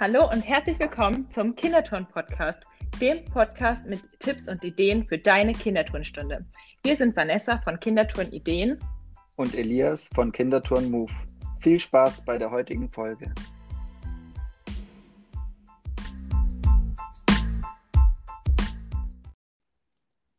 Hallo 0.00 0.30
und 0.30 0.42
herzlich 0.42 0.78
willkommen 0.78 1.28
zum 1.32 1.56
Kinderturn-Podcast, 1.56 2.62
dem 3.00 3.24
Podcast 3.24 3.84
mit 3.84 4.00
Tipps 4.20 4.46
und 4.46 4.62
Ideen 4.62 5.04
für 5.08 5.18
deine 5.18 5.52
Kinderturnstunde. 5.52 6.46
Wir 6.84 6.94
sind 6.94 7.16
Vanessa 7.16 7.58
von 7.62 7.80
Kinderturn 7.80 8.30
Ideen 8.30 8.78
und 9.34 9.56
Elias 9.56 10.08
von 10.14 10.30
Kinderturn 10.30 10.88
Move. 10.88 11.12
Viel 11.58 11.80
Spaß 11.80 12.24
bei 12.24 12.38
der 12.38 12.52
heutigen 12.52 12.88
Folge. 12.88 13.34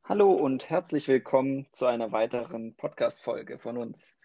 Hallo 0.05 0.31
und 0.31 0.69
herzlich 0.69 1.09
willkommen 1.09 1.67
zu 1.73 1.85
einer 1.85 2.13
weiteren 2.13 2.77
Podcast-Folge 2.77 3.59
von 3.59 3.75
uns. 3.75 4.17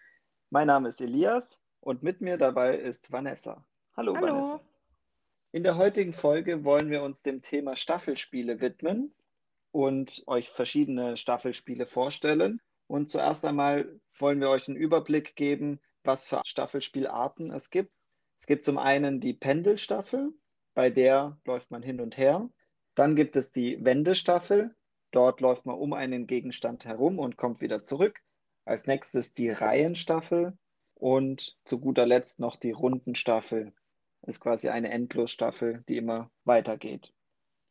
Mein 0.49 0.67
Name 0.67 0.87
ist 0.87 1.01
Elias 1.01 1.61
und 1.81 2.03
mit 2.03 2.21
mir 2.21 2.37
dabei 2.37 2.77
ist 2.77 3.11
Vanessa. 3.11 3.65
Hallo, 3.97 4.15
Hallo. 4.15 4.27
Vanessa. 4.27 4.74
In 5.55 5.63
der 5.63 5.77
heutigen 5.77 6.11
Folge 6.11 6.65
wollen 6.65 6.89
wir 6.89 7.01
uns 7.01 7.21
dem 7.21 7.41
Thema 7.41 7.77
Staffelspiele 7.77 8.59
widmen 8.59 9.15
und 9.71 10.21
euch 10.27 10.49
verschiedene 10.49 11.15
Staffelspiele 11.15 11.85
vorstellen. 11.85 12.61
Und 12.87 13.09
zuerst 13.09 13.45
einmal 13.45 14.01
wollen 14.19 14.41
wir 14.41 14.49
euch 14.49 14.67
einen 14.67 14.75
Überblick 14.75 15.37
geben, 15.37 15.79
was 16.03 16.25
für 16.25 16.41
Staffelspielarten 16.43 17.51
es 17.51 17.69
gibt. 17.69 17.93
Es 18.37 18.47
gibt 18.47 18.65
zum 18.65 18.77
einen 18.77 19.21
die 19.21 19.31
Pendelstaffel, 19.31 20.33
bei 20.73 20.89
der 20.89 21.39
läuft 21.45 21.71
man 21.71 21.81
hin 21.81 22.01
und 22.01 22.17
her. 22.17 22.49
Dann 22.93 23.15
gibt 23.15 23.37
es 23.37 23.53
die 23.53 23.77
Wendestaffel, 23.81 24.75
dort 25.11 25.39
läuft 25.39 25.65
man 25.65 25.77
um 25.77 25.93
einen 25.93 26.27
Gegenstand 26.27 26.83
herum 26.83 27.17
und 27.17 27.37
kommt 27.37 27.61
wieder 27.61 27.81
zurück. 27.81 28.19
Als 28.65 28.87
nächstes 28.87 29.33
die 29.33 29.51
Reihenstaffel 29.51 30.57
und 30.95 31.57
zu 31.63 31.79
guter 31.79 32.05
Letzt 32.05 32.39
noch 32.39 32.57
die 32.57 32.71
Rundenstaffel. 32.71 33.71
Ist 34.25 34.39
quasi 34.39 34.69
eine 34.69 34.89
Endlosstaffel, 34.89 35.83
die 35.87 35.97
immer 35.97 36.31
weitergeht. 36.43 37.13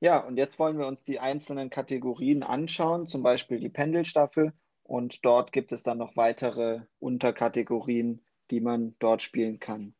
Ja, 0.01 0.19
und 0.19 0.37
jetzt 0.37 0.59
wollen 0.59 0.79
wir 0.79 0.87
uns 0.87 1.03
die 1.05 1.19
einzelnen 1.19 1.71
Kategorien 1.71 2.43
anschauen, 2.43 3.07
zum 3.07 3.23
Beispiel 3.23 3.59
die 3.59 3.71
Pendelstaffel. 3.71 4.53
Und 4.83 5.25
dort 5.25 5.51
gibt 5.53 5.73
es 5.73 5.83
dann 5.83 5.99
noch 5.99 6.17
weitere 6.17 6.83
Unterkategorien, 6.99 8.25
die 8.51 8.61
man 8.61 8.95
dort 8.99 9.23
spielen 9.23 9.59
kann. 9.59 9.95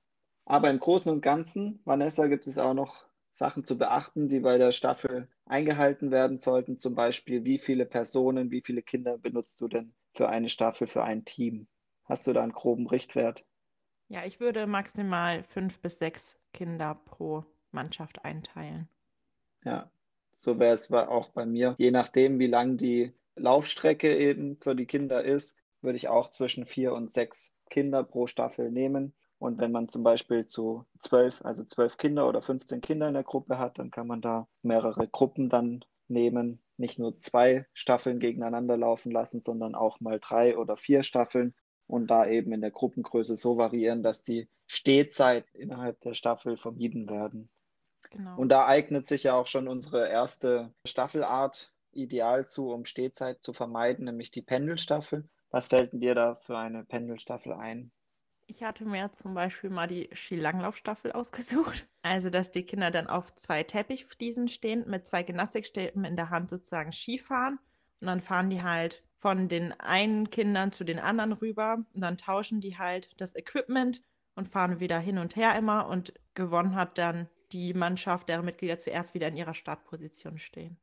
Aber 0.45 0.69
im 0.69 0.79
Großen 0.79 1.11
und 1.11 1.23
Ganzen, 1.23 1.81
Vanessa, 1.85 2.27
gibt 2.27 2.47
es 2.47 2.59
auch 2.59 2.75
noch 2.75 3.07
Sachen 3.33 3.65
zu 3.65 3.79
beachten, 3.79 4.29
die 4.29 4.41
bei 4.41 4.59
der 4.59 4.73
Staffel 4.73 5.29
eingehalten 5.47 6.11
werden 6.11 6.39
sollten. 6.39 6.79
Zum 6.79 6.95
Beispiel, 6.95 7.45
wie 7.45 7.59
viele 7.59 7.87
Personen, 7.87 8.51
wie 8.51 8.61
viele 8.61 8.83
Kinder 8.83 9.19
benutzt 9.19 9.61
du 9.61 9.69
denn 9.69 9.95
für 10.13 10.29
eine 10.29 10.49
Staffel, 10.49 10.87
für 10.87 11.03
ein 11.03 11.25
Team? 11.25 11.67
Hast 12.05 12.27
du 12.27 12.33
da 12.33 12.43
einen 12.43 12.53
groben 12.53 12.87
Richtwert? 12.87 13.45
Ja, 14.09 14.25
ich 14.27 14.39
würde 14.39 14.67
maximal 14.67 15.43
fünf 15.43 15.81
bis 15.81 15.99
sechs 15.99 16.39
Kinder 16.55 16.95
pro 16.95 17.45
Mannschaft 17.73 18.25
einteilen. 18.25 18.89
Ja, 19.65 19.91
so 20.33 20.59
wäre 20.59 20.75
es 20.75 20.91
auch 20.91 21.29
bei 21.29 21.45
mir. 21.45 21.75
Je 21.77 21.91
nachdem, 21.91 22.39
wie 22.39 22.47
lang 22.47 22.79
die 22.79 23.13
Laufstrecke 23.37 24.17
eben 24.17 24.57
für 24.57 24.75
die 24.75 24.87
Kinder 24.87 25.23
ist, 25.23 25.57
würde 25.83 25.97
ich 25.97 26.09
auch 26.09 26.31
zwischen 26.31 26.65
vier 26.65 26.95
und 26.95 27.11
sechs 27.11 27.55
Kinder 27.69 28.03
pro 28.05 28.27
Staffel 28.27 28.71
nehmen. 28.71 29.13
Und 29.39 29.59
wenn 29.59 29.73
man 29.73 29.89
zum 29.89 30.03
Beispiel 30.03 30.47
zu 30.47 30.87
zwölf, 31.01 31.45
also 31.45 31.65
zwölf 31.65 31.99
Kinder 31.99 32.27
oder 32.29 32.41
15 32.41 32.81
Kinder 32.81 33.09
in 33.09 33.15
der 33.15 33.25
Gruppe 33.25 33.59
hat, 33.59 33.79
dann 33.79 33.91
kann 33.91 34.07
man 34.07 34.23
da 34.23 34.49
mehrere 34.63 35.07
Gruppen 35.09 35.51
dann 35.51 35.85
nehmen. 36.09 36.61
Nicht 36.77 36.99
nur 36.99 37.19
zwei 37.19 37.67
Staffeln 37.75 38.21
gegeneinander 38.21 38.77
laufen 38.77 39.13
lassen, 39.13 39.43
sondern 39.43 39.75
auch 39.75 40.01
mal 40.01 40.19
drei 40.21 40.57
oder 40.57 40.77
vier 40.77 41.03
Staffeln 41.03 41.55
und 41.87 42.09
da 42.09 42.27
eben 42.27 42.53
in 42.53 42.61
der 42.61 42.71
Gruppengröße 42.71 43.37
so 43.37 43.57
variieren, 43.57 44.03
dass 44.03 44.23
die 44.23 44.49
Stehzeit 44.67 45.47
innerhalb 45.55 46.01
der 46.01 46.15
Staffel 46.15 46.57
vermieden 46.57 47.09
werden. 47.09 47.49
Genau. 48.11 48.37
Und 48.37 48.49
da 48.49 48.67
eignet 48.67 49.07
sich 49.07 49.25
ja 49.25 49.35
auch 49.35 49.47
schon 49.47 49.69
unsere 49.69 50.09
erste 50.09 50.73
Staffelart 50.87 51.73
ideal 51.93 52.47
zu, 52.47 52.71
um 52.71 52.85
Stehzeit 52.85 53.43
zu 53.43 53.53
vermeiden, 53.53 54.05
nämlich 54.05 54.31
die 54.31 54.43
Pendelstaffel. 54.43 55.29
Was 55.51 55.69
fällt 55.69 55.93
dir 55.93 56.15
da 56.15 56.37
für 56.37 56.59
eine 56.59 56.85
Pendelstaffel 56.85 57.53
ein? 57.53 57.93
Ich 58.47 58.63
hatte 58.63 58.85
mir 58.85 59.13
zum 59.13 59.35
Beispiel 59.35 59.71
mal 59.71 59.87
die 59.87 60.11
Skilanglaufstaffel 60.13 61.13
ausgesucht. 61.13 61.87
Also, 62.03 62.29
dass 62.29 62.51
die 62.51 62.65
Kinder 62.65 62.91
dann 62.91 63.07
auf 63.07 63.35
zwei 63.35 63.63
Teppichfliesen 63.63 64.49
stehen, 64.49 64.85
mit 64.87 65.07
zwei 65.07 65.23
Gymnastikstäben 65.23 66.05
in 66.05 66.17
der 66.17 66.31
Hand 66.31 66.51
sozusagen 66.51 66.93
Ski 66.93 67.19
fahren. 67.19 67.59
Und 68.01 68.09
dann 68.09 68.21
fahren 68.21 68.51
die 68.51 68.63
halt 68.63 69.03
von 69.25 69.49
den 69.49 69.73
einen 69.81 70.29
Kindern 70.29 70.71
zu 70.71 70.85
den 70.85 70.99
anderen 70.99 71.33
rüber 71.33 71.79
und 71.95 72.03
dann 72.03 72.19
tauschen 72.19 72.61
die 72.61 72.77
halt 72.77 73.09
das 73.17 73.35
Equipment 73.35 74.03
und 74.35 74.51
fahren 74.51 74.81
wieder 74.81 74.99
hin 74.99 75.17
und 75.17 75.35
her 75.35 75.57
immer 75.57 75.89
und 75.89 76.13
gewonnen 76.35 76.75
hat 76.75 76.99
dann 76.99 77.31
die 77.51 77.73
Mannschaft, 77.73 78.29
deren 78.29 78.45
Mitglieder 78.45 78.79
zuerst 78.79 79.15
wieder 79.15 79.29
in 79.29 79.39
ihrer 79.39 79.55
Startposition 79.55 80.39
stehen. 80.39 80.77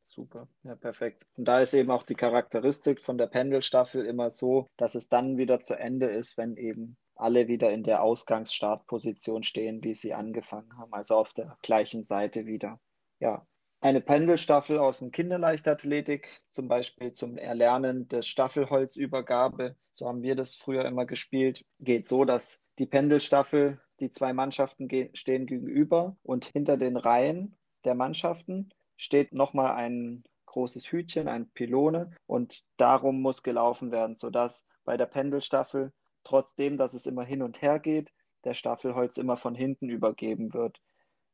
Super, 0.00 0.46
ja, 0.62 0.76
perfekt. 0.76 1.26
Und 1.36 1.46
da 1.46 1.58
ist 1.58 1.74
eben 1.74 1.90
auch 1.90 2.04
die 2.04 2.14
Charakteristik 2.14 3.00
von 3.00 3.18
der 3.18 3.26
Pendelstaffel 3.26 4.06
immer 4.06 4.30
so, 4.30 4.68
dass 4.76 4.94
es 4.94 5.08
dann 5.08 5.36
wieder 5.36 5.58
zu 5.58 5.74
Ende 5.74 6.06
ist, 6.06 6.38
wenn 6.38 6.56
eben 6.56 6.96
alle 7.16 7.48
wieder 7.48 7.72
in 7.72 7.82
der 7.82 8.04
Ausgangsstartposition 8.04 9.42
stehen, 9.42 9.82
wie 9.82 9.96
sie 9.96 10.14
angefangen 10.14 10.78
haben, 10.78 10.92
also 10.92 11.16
auf 11.16 11.32
der 11.32 11.58
gleichen 11.62 12.04
Seite 12.04 12.46
wieder. 12.46 12.78
Ja, 13.18 13.44
eine 13.82 14.00
Pendelstaffel 14.00 14.78
aus 14.78 15.00
dem 15.00 15.10
Kinderleichtathletik, 15.10 16.28
zum 16.50 16.68
Beispiel 16.68 17.12
zum 17.12 17.36
Erlernen 17.36 18.06
des 18.08 18.28
Staffelholzübergabe. 18.28 19.74
So 19.90 20.06
haben 20.06 20.22
wir 20.22 20.36
das 20.36 20.54
früher 20.54 20.84
immer 20.84 21.04
gespielt. 21.04 21.64
Geht 21.80 22.06
so, 22.06 22.24
dass 22.24 22.62
die 22.78 22.86
Pendelstaffel, 22.86 23.80
die 23.98 24.08
zwei 24.08 24.32
Mannschaften 24.32 24.88
stehen 25.14 25.46
gegenüber 25.46 26.16
und 26.22 26.46
hinter 26.46 26.76
den 26.76 26.96
Reihen 26.96 27.56
der 27.84 27.96
Mannschaften 27.96 28.72
steht 28.96 29.34
nochmal 29.34 29.74
ein 29.74 30.22
großes 30.46 30.92
Hütchen, 30.92 31.26
ein 31.26 31.50
Pylone 31.50 32.12
und 32.26 32.62
darum 32.76 33.20
muss 33.20 33.42
gelaufen 33.42 33.90
werden, 33.90 34.16
sodass 34.16 34.64
bei 34.84 34.96
der 34.96 35.06
Pendelstaffel, 35.06 35.92
trotzdem, 36.22 36.78
dass 36.78 36.94
es 36.94 37.06
immer 37.06 37.24
hin 37.24 37.42
und 37.42 37.62
her 37.62 37.80
geht, 37.80 38.12
der 38.44 38.54
Staffelholz 38.54 39.16
immer 39.16 39.36
von 39.36 39.56
hinten 39.56 39.88
übergeben 39.88 40.54
wird. 40.54 40.80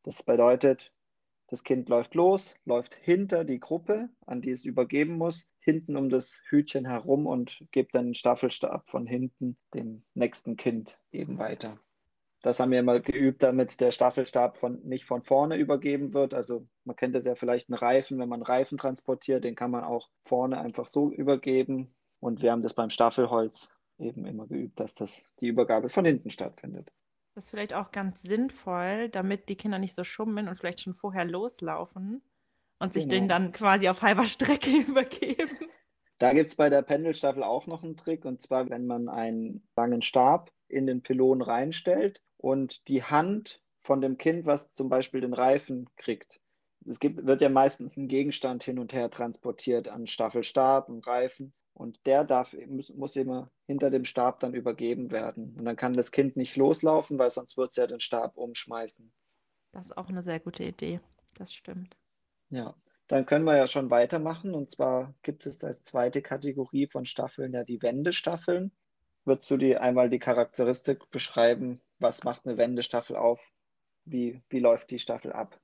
Das 0.03 0.23
bedeutet, 0.23 0.93
das 1.49 1.65
Kind 1.65 1.89
läuft 1.89 2.15
los, 2.15 2.55
läuft 2.65 2.95
hinter 2.95 3.45
die 3.45 3.59
Gruppe, 3.59 4.11
an 4.27 4.43
die 4.43 4.51
es 4.51 4.65
übergeben 4.65 5.17
muss, 5.17 5.49
hinten 5.61 5.97
um 5.97 6.11
das 6.11 6.41
Hütchen 6.49 6.87
herum 6.87 7.27
und 7.27 7.65
gibt 7.73 7.95
dann 7.95 8.07
den 8.07 8.15
Staffelstab 8.15 8.89
von 8.89 9.07
hinten 9.07 9.57
dem 9.75 10.03
nächsten 10.15 10.57
Kind 10.57 10.99
eben 11.11 11.39
weiter. 11.39 11.79
Das 12.43 12.61
haben 12.61 12.71
wir 12.71 12.79
immer 12.79 13.01
geübt, 13.01 13.43
damit 13.43 13.81
der 13.81 13.91
Staffelstab 13.91 14.59
von, 14.59 14.81
nicht 14.85 15.07
von 15.07 15.23
vorne 15.23 15.57
übergeben 15.57 16.15
wird. 16.15 16.35
Also 16.35 16.69
man 16.85 16.95
kennt 16.95 17.15
das 17.15 17.25
ja 17.25 17.35
vielleicht 17.35 17.69
einen 17.69 17.79
Reifen, 17.79 18.19
wenn 18.19 18.29
man 18.29 18.43
einen 18.43 18.47
Reifen 18.47 18.79
transportiert, 18.79 19.43
den 19.43 19.57
kann 19.57 19.73
man 19.73 19.85
auch 19.85 20.09
vorne 20.25 20.61
einfach 20.61 20.87
so 20.87 21.11
übergeben. 21.11 21.95
Und 22.21 22.43
wir 22.43 22.53
haben 22.53 22.63
das 22.63 22.75
beim 22.75 22.91
Staffelholz 22.91 23.71
eben 23.99 24.25
immer 24.25 24.47
geübt, 24.47 24.79
dass 24.79 24.95
das 24.95 25.29
die 25.41 25.49
Übergabe 25.49 25.89
von 25.89 26.05
hinten 26.05 26.31
stattfindet. 26.31 26.93
Das 27.39 27.45
ist 27.45 27.51
vielleicht 27.51 27.73
auch 27.73 27.93
ganz 27.93 28.21
sinnvoll, 28.23 29.11
damit 29.11 29.49
die 29.49 29.55
Kinder 29.55 29.79
nicht 29.79 29.95
so 29.95 30.03
schummeln 30.03 30.49
und 30.49 30.57
vielleicht 30.57 30.81
schon 30.81 30.93
vorher 30.93 31.25
loslaufen 31.25 32.21
und 32.81 32.93
sich 32.93 33.05
genau. 33.05 33.15
den 33.15 33.29
dann 33.29 33.53
quasi 33.53 33.89
auf 33.89 34.03
halber 34.03 34.27
Strecke 34.27 34.71
übergeben. 34.89 35.57
Da 36.19 36.33
gibt 36.33 36.51
es 36.51 36.57
bei 36.57 36.69
der 36.69 36.83
Pendelstaffel 36.83 37.45
auch 37.45 37.69
noch 37.69 37.85
einen 37.85 37.97
Trick, 37.97 38.25
und 38.25 38.43
zwar, 38.43 38.69
wenn 38.71 38.89
man 38.89 39.09
einen 39.09 39.69
langen 39.77 40.03
Stab 40.03 40.51
in 40.67 40.89
den 40.89 41.05
Pylon 41.05 41.41
reinstellt 41.41 42.21
und 42.39 42.89
die 42.89 43.05
Hand 43.05 43.63
von 43.83 44.01
dem 44.01 44.19
Kind, 44.19 44.45
was 44.45 44.73
zum 44.73 44.89
Beispiel 44.89 45.21
den 45.21 45.33
Reifen 45.33 45.89
kriegt. 45.97 46.41
Es 46.87 46.99
gibt, 46.99 47.25
wird 47.25 47.41
ja 47.41 47.51
meistens 47.51 47.97
ein 47.97 48.09
Gegenstand 48.09 48.65
hin 48.65 48.81
und 48.81 48.93
her 48.93 49.11
transportiert 49.11 49.87
an 49.87 50.09
Staffelstab 50.09 50.89
und 50.89 51.07
Reifen. 51.07 51.53
Und 51.79 52.05
der 52.07 52.25
darf, 52.25 52.57
muss, 52.67 52.93
muss 52.95 53.15
immer 53.15 53.51
hinter 53.67 53.91
dem 53.91 54.05
Stab 54.05 54.41
dann 54.41 54.53
übergeben 54.53 55.13
werden. 55.13 55.55
Und 55.57 55.65
dann 55.65 55.77
kann 55.77 55.95
das 55.95 56.11
Kind 56.11 56.37
nicht 56.37 56.57
loslaufen, 56.57 57.19
weil 57.19 57.31
sonst 57.31 57.57
wird 57.57 57.71
es 57.71 57.77
ja 57.77 57.87
den 57.87 58.01
Stab 58.01 58.37
umschmeißen. 58.37 59.13
Das 59.73 59.87
ist 59.87 59.97
auch 59.97 60.09
eine 60.09 60.23
sehr 60.23 60.41
gute 60.41 60.65
Idee. 60.65 61.01
Das 61.37 61.53
stimmt. 61.53 61.97
Ja, 62.51 62.75
dann 63.07 63.27
können 63.27 63.45
wir 63.45 63.57
ja 63.57 63.69
schon 63.69 63.91
weitermachen. 63.91 64.55
Und 64.55 64.71
zwar 64.71 65.15
gibt 65.23 65.47
es 65.47 65.63
als 65.63 65.85
zweite 65.85 66.21
Kategorie 66.21 66.89
von 66.89 67.07
Staffeln 67.07 67.53
ja 67.53 67.63
die 67.63 67.81
Wendestaffeln. 67.81 68.73
Würdest 69.25 69.49
du 69.51 69.57
dir 69.57 69.81
einmal 69.81 70.11
die 70.11 70.19
Charakteristik 70.19 71.09
beschreiben? 71.11 71.81
Was 72.01 72.25
macht 72.25 72.45
eine 72.45 72.59
Wendestaffel 72.59 73.15
auf? 73.15 73.53
Wie, 74.05 74.43
wie 74.49 74.59
läuft 74.59 74.91
die 74.91 74.99
Staffel 74.99 75.33
ab? 75.33 75.61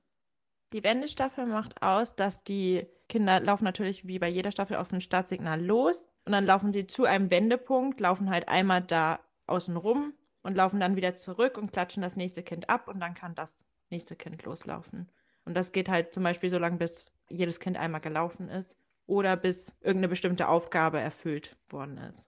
Die 0.73 0.83
Wendestaffel 0.83 1.45
macht 1.45 1.81
aus, 1.81 2.15
dass 2.15 2.43
die 2.43 2.87
Kinder 3.07 3.39
laufen 3.39 3.63
natürlich 3.63 4.07
wie 4.07 4.19
bei 4.19 4.27
jeder 4.27 4.51
Staffel 4.51 4.77
auf 4.77 4.91
ein 4.91 5.01
Startsignal 5.01 5.63
los 5.63 6.09
und 6.25 6.31
dann 6.31 6.45
laufen 6.45 6.73
sie 6.73 6.87
zu 6.87 7.05
einem 7.05 7.29
Wendepunkt, 7.29 7.99
laufen 7.99 8.29
halt 8.29 8.47
einmal 8.47 8.81
da 8.81 9.19
außen 9.47 9.77
rum 9.77 10.13
und 10.41 10.55
laufen 10.55 10.79
dann 10.79 10.95
wieder 10.95 11.15
zurück 11.15 11.57
und 11.57 11.71
klatschen 11.71 12.01
das 12.01 12.15
nächste 12.15 12.43
Kind 12.43 12.69
ab 12.69 12.87
und 12.87 12.99
dann 12.99 13.13
kann 13.13 13.35
das 13.35 13.59
nächste 13.89 14.15
Kind 14.15 14.43
loslaufen. 14.43 15.09
Und 15.45 15.53
das 15.55 15.71
geht 15.71 15.89
halt 15.89 16.13
zum 16.13 16.23
Beispiel 16.23 16.49
so 16.49 16.57
lange, 16.57 16.77
bis 16.77 17.05
jedes 17.29 17.59
Kind 17.59 17.77
einmal 17.77 18.01
gelaufen 18.01 18.49
ist 18.49 18.77
oder 19.05 19.37
bis 19.37 19.69
irgendeine 19.81 20.09
bestimmte 20.09 20.47
Aufgabe 20.47 20.99
erfüllt 20.99 21.55
worden 21.67 21.97
ist. 21.97 22.27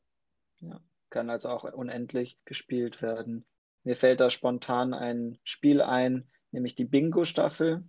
Ja, 0.59 0.79
kann 1.09 1.29
also 1.29 1.49
auch 1.49 1.63
unendlich 1.63 2.39
gespielt 2.45 3.01
werden. 3.01 3.45
Mir 3.83 3.95
fällt 3.95 4.19
da 4.19 4.29
spontan 4.29 4.93
ein 4.93 5.39
Spiel 5.43 5.81
ein, 5.81 6.29
nämlich 6.51 6.75
die 6.75 6.85
Bingo-Staffel. 6.85 7.83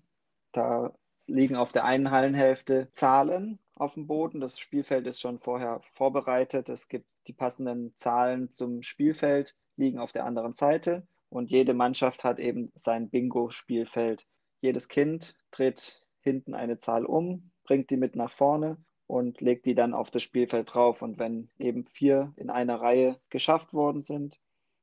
Da 0.58 0.92
liegen 1.28 1.54
auf 1.54 1.70
der 1.70 1.84
einen 1.84 2.10
Hallenhälfte 2.10 2.88
Zahlen 2.90 3.60
auf 3.76 3.94
dem 3.94 4.08
Boden. 4.08 4.40
Das 4.40 4.58
Spielfeld 4.58 5.06
ist 5.06 5.20
schon 5.20 5.38
vorher 5.38 5.80
vorbereitet. 5.92 6.68
Es 6.68 6.88
gibt 6.88 7.06
die 7.28 7.32
passenden 7.32 7.94
Zahlen 7.94 8.50
zum 8.50 8.82
Spielfeld, 8.82 9.54
liegen 9.76 10.00
auf 10.00 10.10
der 10.10 10.26
anderen 10.26 10.54
Seite. 10.54 11.06
Und 11.28 11.52
jede 11.52 11.74
Mannschaft 11.74 12.24
hat 12.24 12.40
eben 12.40 12.72
sein 12.74 13.08
Bingo-Spielfeld. 13.08 14.26
Jedes 14.60 14.88
Kind 14.88 15.36
dreht 15.52 16.04
hinten 16.22 16.54
eine 16.54 16.80
Zahl 16.80 17.06
um, 17.06 17.52
bringt 17.62 17.90
die 17.90 17.96
mit 17.96 18.16
nach 18.16 18.32
vorne 18.32 18.78
und 19.06 19.40
legt 19.40 19.64
die 19.64 19.76
dann 19.76 19.94
auf 19.94 20.10
das 20.10 20.24
Spielfeld 20.24 20.74
drauf. 20.74 21.02
Und 21.02 21.20
wenn 21.20 21.50
eben 21.60 21.86
vier 21.86 22.32
in 22.34 22.50
einer 22.50 22.80
Reihe 22.80 23.20
geschafft 23.30 23.72
worden 23.74 24.02
sind, 24.02 24.40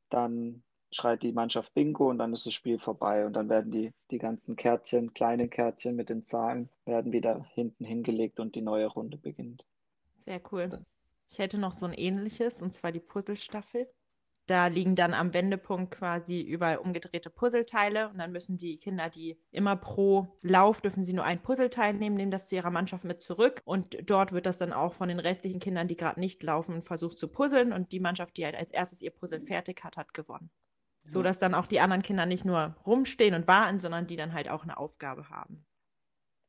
dann 0.09 0.63
schreit 0.95 1.23
die 1.23 1.33
Mannschaft 1.33 1.73
Bingo 1.73 2.09
und 2.09 2.17
dann 2.17 2.33
ist 2.33 2.45
das 2.45 2.53
Spiel 2.53 2.79
vorbei. 2.79 3.25
Und 3.25 3.33
dann 3.33 3.49
werden 3.49 3.71
die, 3.71 3.93
die 4.11 4.17
ganzen 4.17 4.55
Kärtchen, 4.55 5.13
kleine 5.13 5.47
Kärtchen 5.49 5.95
mit 5.95 6.09
den 6.09 6.25
Zahlen, 6.25 6.69
werden 6.85 7.11
wieder 7.11 7.45
hinten 7.53 7.85
hingelegt 7.85 8.39
und 8.39 8.55
die 8.55 8.61
neue 8.61 8.87
Runde 8.87 9.17
beginnt. 9.17 9.65
Sehr 10.25 10.41
cool. 10.51 10.85
Ich 11.29 11.39
hätte 11.39 11.57
noch 11.57 11.73
so 11.73 11.85
ein 11.85 11.93
ähnliches, 11.93 12.61
und 12.61 12.73
zwar 12.73 12.91
die 12.91 12.99
Puzzlestaffel. 12.99 13.87
Da 14.47 14.67
liegen 14.67 14.95
dann 14.95 15.15
am 15.15 15.33
Wendepunkt 15.33 15.91
quasi 15.91 16.39
überall 16.39 16.77
umgedrehte 16.77 17.31
Puzzleteile 17.31 18.09
und 18.09 18.19
dann 18.19 18.31
müssen 18.31 18.57
die 18.57 18.77
Kinder, 18.77 19.09
die 19.09 19.39
immer 19.51 19.75
pro 19.75 20.27
Lauf 20.43 20.81
dürfen 20.81 21.03
sie 21.03 21.13
nur 21.13 21.25
ein 21.25 21.41
Puzzleteil 21.41 21.95
nehmen, 21.95 22.15
nehmen 22.15 22.29
das 22.29 22.47
zu 22.47 22.55
ihrer 22.55 22.69
Mannschaft 22.69 23.05
mit 23.05 23.23
zurück 23.23 23.63
und 23.65 23.97
dort 24.07 24.33
wird 24.33 24.45
das 24.45 24.59
dann 24.59 24.71
auch 24.71 24.93
von 24.93 25.09
den 25.09 25.19
restlichen 25.19 25.59
Kindern, 25.59 25.87
die 25.87 25.97
gerade 25.97 26.19
nicht 26.19 26.43
laufen, 26.43 26.83
versucht 26.83 27.17
zu 27.17 27.27
puzzeln 27.27 27.73
und 27.73 27.91
die 27.91 27.99
Mannschaft, 27.99 28.37
die 28.37 28.45
halt 28.45 28.55
als 28.55 28.71
erstes 28.71 29.01
ihr 29.01 29.09
Puzzle 29.09 29.41
fertig 29.41 29.83
hat, 29.83 29.97
hat 29.97 30.13
gewonnen. 30.13 30.51
So 31.07 31.21
dass 31.21 31.37
dann 31.37 31.53
auch 31.53 31.67
die 31.67 31.79
anderen 31.79 32.01
Kinder 32.01 32.25
nicht 32.25 32.45
nur 32.45 32.75
rumstehen 32.85 33.35
und 33.35 33.47
warten, 33.47 33.79
sondern 33.79 34.07
die 34.07 34.15
dann 34.15 34.33
halt 34.33 34.49
auch 34.49 34.63
eine 34.63 34.77
Aufgabe 34.77 35.29
haben. 35.29 35.65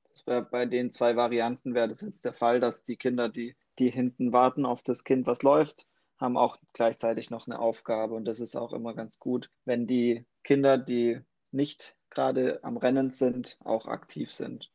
Das 0.09 0.27
wäre 0.27 0.43
bei 0.43 0.65
den 0.65 0.91
zwei 0.91 1.15
Varianten 1.15 1.75
wäre 1.75 1.89
das 1.89 2.01
jetzt 2.01 2.25
der 2.25 2.33
Fall, 2.33 2.59
dass 2.59 2.83
die 2.83 2.97
Kinder, 2.97 3.29
die, 3.29 3.55
die 3.79 3.91
hinten 3.91 4.33
warten 4.33 4.65
auf 4.65 4.83
das 4.83 5.05
Kind, 5.05 5.27
was 5.27 5.43
läuft, 5.43 5.87
haben 6.17 6.39
auch 6.39 6.57
gleichzeitig 6.73 7.29
noch 7.29 7.47
eine 7.47 7.59
Aufgabe. 7.59 8.15
Und 8.15 8.25
das 8.25 8.41
ist 8.41 8.57
auch 8.57 8.73
immer 8.73 8.95
ganz 8.95 9.19
gut, 9.19 9.51
wenn 9.67 9.87
die 9.87 10.25
Kinder, 10.43 10.79
die 10.79 11.21
nicht 11.51 11.97
gerade 12.09 12.65
am 12.65 12.79
Rennen 12.79 13.11
sind, 13.11 13.59
auch 13.63 13.87
aktiv 13.87 14.33
sind. 14.33 14.73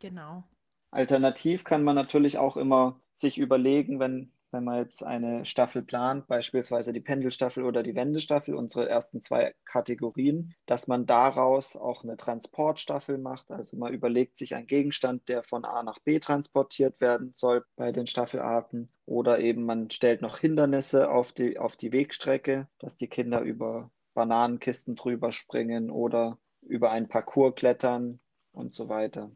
Genau. 0.00 0.44
Alternativ 0.90 1.64
kann 1.64 1.82
man 1.82 1.94
natürlich 1.94 2.36
auch 2.36 2.58
immer 2.58 3.00
sich 3.14 3.38
überlegen, 3.38 4.00
wenn 4.00 4.33
wenn 4.54 4.64
man 4.64 4.76
jetzt 4.76 5.02
eine 5.02 5.44
Staffel 5.44 5.82
plant, 5.82 6.28
beispielsweise 6.28 6.92
die 6.92 7.00
Pendelstaffel 7.00 7.64
oder 7.64 7.82
die 7.82 7.96
Wendestaffel, 7.96 8.54
unsere 8.54 8.88
ersten 8.88 9.20
zwei 9.20 9.52
Kategorien, 9.64 10.54
dass 10.66 10.86
man 10.86 11.06
daraus 11.06 11.76
auch 11.76 12.04
eine 12.04 12.16
Transportstaffel 12.16 13.18
macht. 13.18 13.50
Also 13.50 13.76
man 13.76 13.92
überlegt 13.92 14.38
sich 14.38 14.54
einen 14.54 14.68
Gegenstand, 14.68 15.28
der 15.28 15.42
von 15.42 15.64
A 15.64 15.82
nach 15.82 15.98
B 15.98 16.20
transportiert 16.20 17.00
werden 17.00 17.32
soll 17.34 17.64
bei 17.74 17.90
den 17.90 18.06
Staffelarten. 18.06 18.92
Oder 19.06 19.40
eben 19.40 19.64
man 19.64 19.90
stellt 19.90 20.22
noch 20.22 20.38
Hindernisse 20.38 21.10
auf 21.10 21.32
die, 21.32 21.58
auf 21.58 21.76
die 21.76 21.92
Wegstrecke, 21.92 22.68
dass 22.78 22.96
die 22.96 23.08
Kinder 23.08 23.40
über 23.40 23.90
Bananenkisten 24.14 24.94
drüber 24.94 25.32
springen 25.32 25.90
oder 25.90 26.38
über 26.62 26.92
einen 26.92 27.08
Parcours 27.08 27.56
klettern 27.56 28.20
und 28.52 28.72
so 28.72 28.88
weiter. 28.88 29.32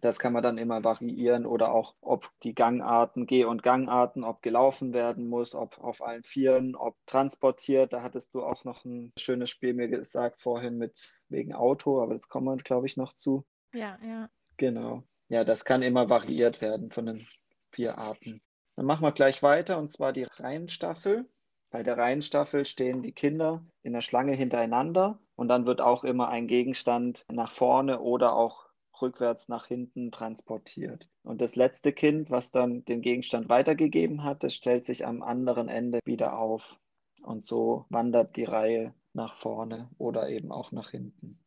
Das 0.00 0.18
kann 0.18 0.32
man 0.32 0.42
dann 0.42 0.56
immer 0.56 0.82
variieren 0.82 1.44
oder 1.44 1.72
auch, 1.72 1.94
ob 2.00 2.30
die 2.42 2.54
Gangarten, 2.54 3.26
Geh- 3.26 3.44
und 3.44 3.62
Gangarten, 3.62 4.24
ob 4.24 4.42
gelaufen 4.42 4.94
werden 4.94 5.28
muss, 5.28 5.54
ob 5.54 5.78
auf 5.78 6.02
allen 6.02 6.22
Vieren, 6.22 6.74
ob 6.74 6.96
transportiert. 7.06 7.92
Da 7.92 8.02
hattest 8.02 8.34
du 8.34 8.42
auch 8.42 8.64
noch 8.64 8.84
ein 8.84 9.12
schönes 9.18 9.50
Spiel 9.50 9.74
mir 9.74 9.88
gesagt 9.88 10.40
vorhin 10.40 10.78
mit 10.78 11.14
wegen 11.28 11.52
Auto, 11.52 12.02
aber 12.02 12.14
das 12.14 12.28
kommen 12.28 12.46
wir, 12.46 12.56
glaube 12.62 12.86
ich, 12.86 12.96
noch 12.96 13.14
zu. 13.14 13.44
Ja, 13.72 13.98
ja. 14.02 14.30
Genau. 14.56 15.02
Ja, 15.28 15.44
das 15.44 15.64
kann 15.64 15.82
immer 15.82 16.08
variiert 16.08 16.60
werden 16.60 16.90
von 16.90 17.06
den 17.06 17.26
vier 17.70 17.98
Arten. 17.98 18.42
Dann 18.76 18.86
machen 18.86 19.04
wir 19.04 19.12
gleich 19.12 19.42
weiter 19.42 19.78
und 19.78 19.92
zwar 19.92 20.12
die 20.12 20.24
Reihenstaffel. 20.24 21.28
Bei 21.70 21.82
der 21.82 21.98
Reihenstaffel 21.98 22.64
stehen 22.64 23.02
die 23.02 23.12
Kinder 23.12 23.64
in 23.82 23.92
der 23.92 24.00
Schlange 24.00 24.32
hintereinander 24.32 25.20
und 25.36 25.48
dann 25.48 25.66
wird 25.66 25.80
auch 25.80 26.02
immer 26.02 26.28
ein 26.28 26.48
Gegenstand 26.48 27.24
nach 27.30 27.52
vorne 27.52 28.00
oder 28.00 28.34
auch 28.34 28.69
rückwärts 29.00 29.48
nach 29.48 29.66
hinten 29.66 30.10
transportiert. 30.10 31.08
Und 31.22 31.40
das 31.40 31.56
letzte 31.56 31.92
Kind, 31.92 32.30
was 32.30 32.50
dann 32.50 32.84
den 32.84 33.02
Gegenstand 33.02 33.48
weitergegeben 33.48 34.24
hat, 34.24 34.42
das 34.42 34.54
stellt 34.54 34.86
sich 34.86 35.06
am 35.06 35.22
anderen 35.22 35.68
Ende 35.68 36.00
wieder 36.04 36.38
auf. 36.38 36.78
Und 37.22 37.46
so 37.46 37.86
wandert 37.90 38.36
die 38.36 38.44
Reihe 38.44 38.94
nach 39.12 39.36
vorne 39.36 39.90
oder 39.98 40.28
eben 40.28 40.52
auch 40.52 40.72
nach 40.72 40.90
hinten. 40.90 41.38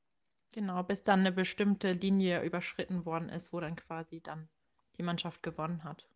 Genau, 0.51 0.84
bis 0.84 1.04
dann 1.04 1.22
eine 1.22 1.31
bestimmte 1.31 1.94
Linie 1.94 2.44
überschritten 2.44 3.06
worden 3.06 3.30
ist, 3.30 3.54
wo 3.54 3.60
dann 3.60 3.75
quasi 3.75 4.22
dann 4.22 4.50
die 4.98 5.04
Mannschaft 5.04 5.42
gewonnen 5.42 5.84
hat. 5.84 6.07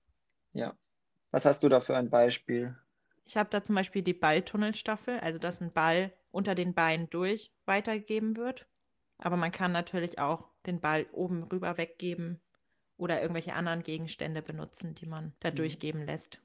Ja. 0.54 0.76
Was 1.32 1.46
hast 1.46 1.64
du 1.64 1.70
da 1.70 1.82
für 1.82 1.98
ein 1.98 2.10
Beispiel? 2.10 2.76
Ich 3.26 3.36
habe 3.36 3.50
da 3.50 3.64
zum 3.64 3.76
Beispiel 3.76 4.04
die 4.04 4.14
Balltunnelstaffel, 4.14 5.20
also 5.20 5.40
dass 5.40 5.60
ein 5.60 5.74
Ball 5.74 6.14
unter 6.32 6.56
den 6.56 6.74
Beinen 6.74 7.10
durch 7.10 7.52
weitergegeben 7.66 8.38
wird. 8.38 8.68
Aber 9.18 9.38
man 9.38 9.52
kann 9.52 9.72
natürlich 9.72 10.20
auch 10.20 10.48
den 10.66 10.80
Ball 10.80 11.06
oben 11.12 11.44
rüber 11.44 11.78
weggeben 11.78 12.40
oder 12.98 13.22
irgendwelche 13.22 13.54
anderen 13.54 13.84
Gegenstände 13.84 14.42
benutzen, 14.42 14.96
die 14.96 15.06
man 15.06 15.34
da 15.40 15.52
mhm. 15.52 15.56
durchgeben 15.56 16.06
lässt. 16.06 16.42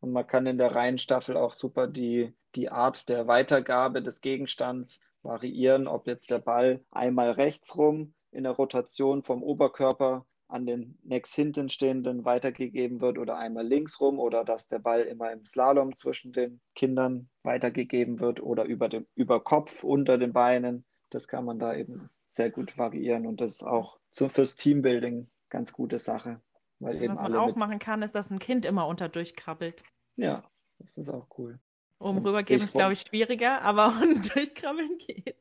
Und 0.00 0.12
man 0.12 0.26
kann 0.26 0.46
in 0.46 0.58
der 0.58 0.74
Reihenstaffel 0.74 1.36
auch 1.36 1.52
super 1.52 1.86
die, 1.86 2.34
die 2.54 2.70
Art 2.70 3.08
der 3.08 3.26
Weitergabe 3.26 4.02
des 4.02 4.20
Gegenstands 4.20 5.00
variieren, 5.22 5.86
ob 5.88 6.06
jetzt 6.06 6.30
der 6.30 6.40
Ball 6.40 6.84
einmal 6.90 7.30
rechts 7.30 7.76
rum 7.76 8.14
in 8.30 8.44
der 8.44 8.52
Rotation 8.52 9.22
vom 9.22 9.42
Oberkörper 9.42 10.26
an 10.48 10.66
den 10.66 10.98
nächst 11.02 11.34
hinten 11.34 11.68
stehenden 11.68 12.24
weitergegeben 12.24 13.00
wird 13.00 13.18
oder 13.18 13.38
einmal 13.38 13.66
links 13.66 14.00
rum 14.00 14.18
oder 14.18 14.44
dass 14.44 14.68
der 14.68 14.78
Ball 14.78 15.00
immer 15.02 15.32
im 15.32 15.44
Slalom 15.44 15.96
zwischen 15.96 16.32
den 16.32 16.60
Kindern 16.74 17.28
weitergegeben 17.42 18.20
wird 18.20 18.42
oder 18.42 18.64
über, 18.64 18.88
dem, 18.88 19.06
über 19.14 19.42
Kopf 19.42 19.82
unter 19.84 20.18
den 20.18 20.32
Beinen. 20.32 20.84
Das 21.14 21.28
kann 21.28 21.44
man 21.44 21.60
da 21.60 21.74
eben 21.74 22.10
sehr 22.26 22.50
gut 22.50 22.76
variieren 22.76 23.26
und 23.26 23.40
das 23.40 23.52
ist 23.52 23.62
auch 23.62 24.00
so 24.10 24.28
fürs 24.28 24.56
Teambuilding 24.56 25.28
ganz 25.48 25.72
gute 25.72 26.00
Sache. 26.00 26.40
Weil 26.80 27.00
eben 27.00 27.14
Was 27.14 27.22
man 27.22 27.36
auch 27.36 27.54
machen 27.54 27.78
kann, 27.78 28.02
ist, 28.02 28.16
dass 28.16 28.30
ein 28.30 28.40
Kind 28.40 28.64
immer 28.64 28.88
unter 28.88 29.08
durchkrabbelt. 29.08 29.84
Ja, 30.16 30.42
das 30.80 30.98
ist 30.98 31.08
auch 31.08 31.28
cool. 31.38 31.60
Oben 32.00 32.18
rübergeben 32.18 32.64
ist, 32.64 32.72
glaube 32.72 32.94
ich, 32.94 33.02
schwieriger, 33.02 33.62
aber 33.62 33.94
unten 34.02 34.22
durchkrabbeln 34.22 34.98
geht. 34.98 35.36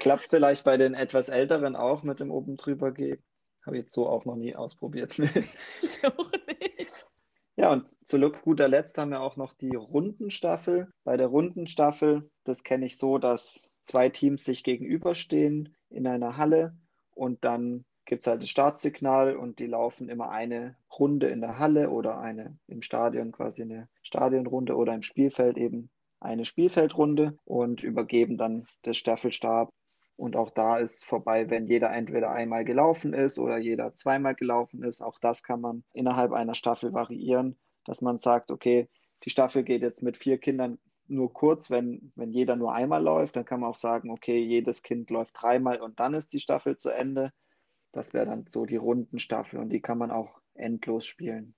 Klappt 0.00 0.28
vielleicht 0.28 0.64
bei 0.64 0.76
den 0.76 0.92
etwas 0.92 1.30
Älteren 1.30 1.76
auch 1.76 2.02
mit 2.02 2.20
dem 2.20 2.30
oben 2.30 2.58
drüber 2.58 2.92
gehen. 2.92 3.22
Habe 3.64 3.78
ich 3.78 3.84
jetzt 3.84 3.94
so 3.94 4.06
auch 4.06 4.26
noch 4.26 4.36
nie 4.36 4.54
ausprobiert. 4.54 5.18
ich 5.18 6.04
auch 6.04 6.30
nicht. 6.46 6.92
Ja, 7.56 7.72
und 7.72 7.88
zu 8.06 8.20
guter 8.30 8.68
Letzt 8.68 8.98
haben 8.98 9.12
wir 9.12 9.22
auch 9.22 9.36
noch 9.36 9.54
die 9.54 9.74
Rundenstaffel. 9.74 10.92
Bei 11.04 11.16
der 11.16 11.28
Rundenstaffel, 11.28 12.30
das 12.44 12.64
kenne 12.64 12.84
ich 12.84 12.98
so, 12.98 13.16
dass 13.16 13.70
zwei 13.86 14.10
Teams 14.10 14.44
sich 14.44 14.62
gegenüberstehen 14.62 15.74
in 15.88 16.06
einer 16.06 16.36
Halle 16.36 16.76
und 17.12 17.44
dann 17.44 17.84
gibt 18.04 18.22
es 18.22 18.26
halt 18.28 18.42
das 18.42 18.50
Startsignal 18.50 19.36
und 19.36 19.58
die 19.58 19.66
laufen 19.66 20.08
immer 20.08 20.30
eine 20.30 20.76
Runde 20.96 21.26
in 21.26 21.40
der 21.40 21.58
Halle 21.58 21.90
oder 21.90 22.20
eine 22.20 22.58
im 22.68 22.82
Stadion, 22.82 23.32
quasi 23.32 23.62
eine 23.62 23.88
Stadionrunde 24.02 24.76
oder 24.76 24.94
im 24.94 25.02
Spielfeld 25.02 25.58
eben 25.58 25.90
eine 26.20 26.44
Spielfeldrunde 26.44 27.36
und 27.44 27.82
übergeben 27.82 28.38
dann 28.38 28.64
das 28.82 28.96
Staffelstab. 28.96 29.70
Und 30.16 30.34
auch 30.34 30.50
da 30.50 30.78
ist 30.78 31.04
vorbei, 31.04 31.50
wenn 31.50 31.66
jeder 31.66 31.92
entweder 31.92 32.30
einmal 32.30 32.64
gelaufen 32.64 33.12
ist 33.12 33.38
oder 33.38 33.58
jeder 33.58 33.94
zweimal 33.94 34.34
gelaufen 34.34 34.82
ist. 34.82 35.02
Auch 35.02 35.18
das 35.20 35.42
kann 35.42 35.60
man 35.60 35.84
innerhalb 35.92 36.32
einer 36.32 36.54
Staffel 36.54 36.94
variieren, 36.94 37.58
dass 37.84 38.00
man 38.00 38.18
sagt, 38.18 38.50
okay, 38.50 38.88
die 39.24 39.30
Staffel 39.30 39.62
geht 39.62 39.82
jetzt 39.82 40.02
mit 40.02 40.16
vier 40.16 40.38
Kindern 40.38 40.78
nur 41.08 41.32
kurz, 41.32 41.70
wenn, 41.70 42.12
wenn 42.14 42.32
jeder 42.32 42.56
nur 42.56 42.74
einmal 42.74 43.02
läuft, 43.02 43.36
dann 43.36 43.44
kann 43.44 43.60
man 43.60 43.70
auch 43.70 43.76
sagen, 43.76 44.10
okay, 44.10 44.38
jedes 44.38 44.82
Kind 44.82 45.10
läuft 45.10 45.40
dreimal 45.40 45.80
und 45.80 46.00
dann 46.00 46.14
ist 46.14 46.32
die 46.32 46.40
Staffel 46.40 46.76
zu 46.76 46.90
Ende. 46.90 47.32
Das 47.92 48.12
wäre 48.12 48.26
dann 48.26 48.46
so 48.48 48.66
die 48.66 48.76
Rundenstaffel 48.76 49.58
und 49.58 49.70
die 49.70 49.80
kann 49.80 49.98
man 49.98 50.10
auch 50.10 50.40
endlos 50.54 51.06
spielen. 51.06 51.54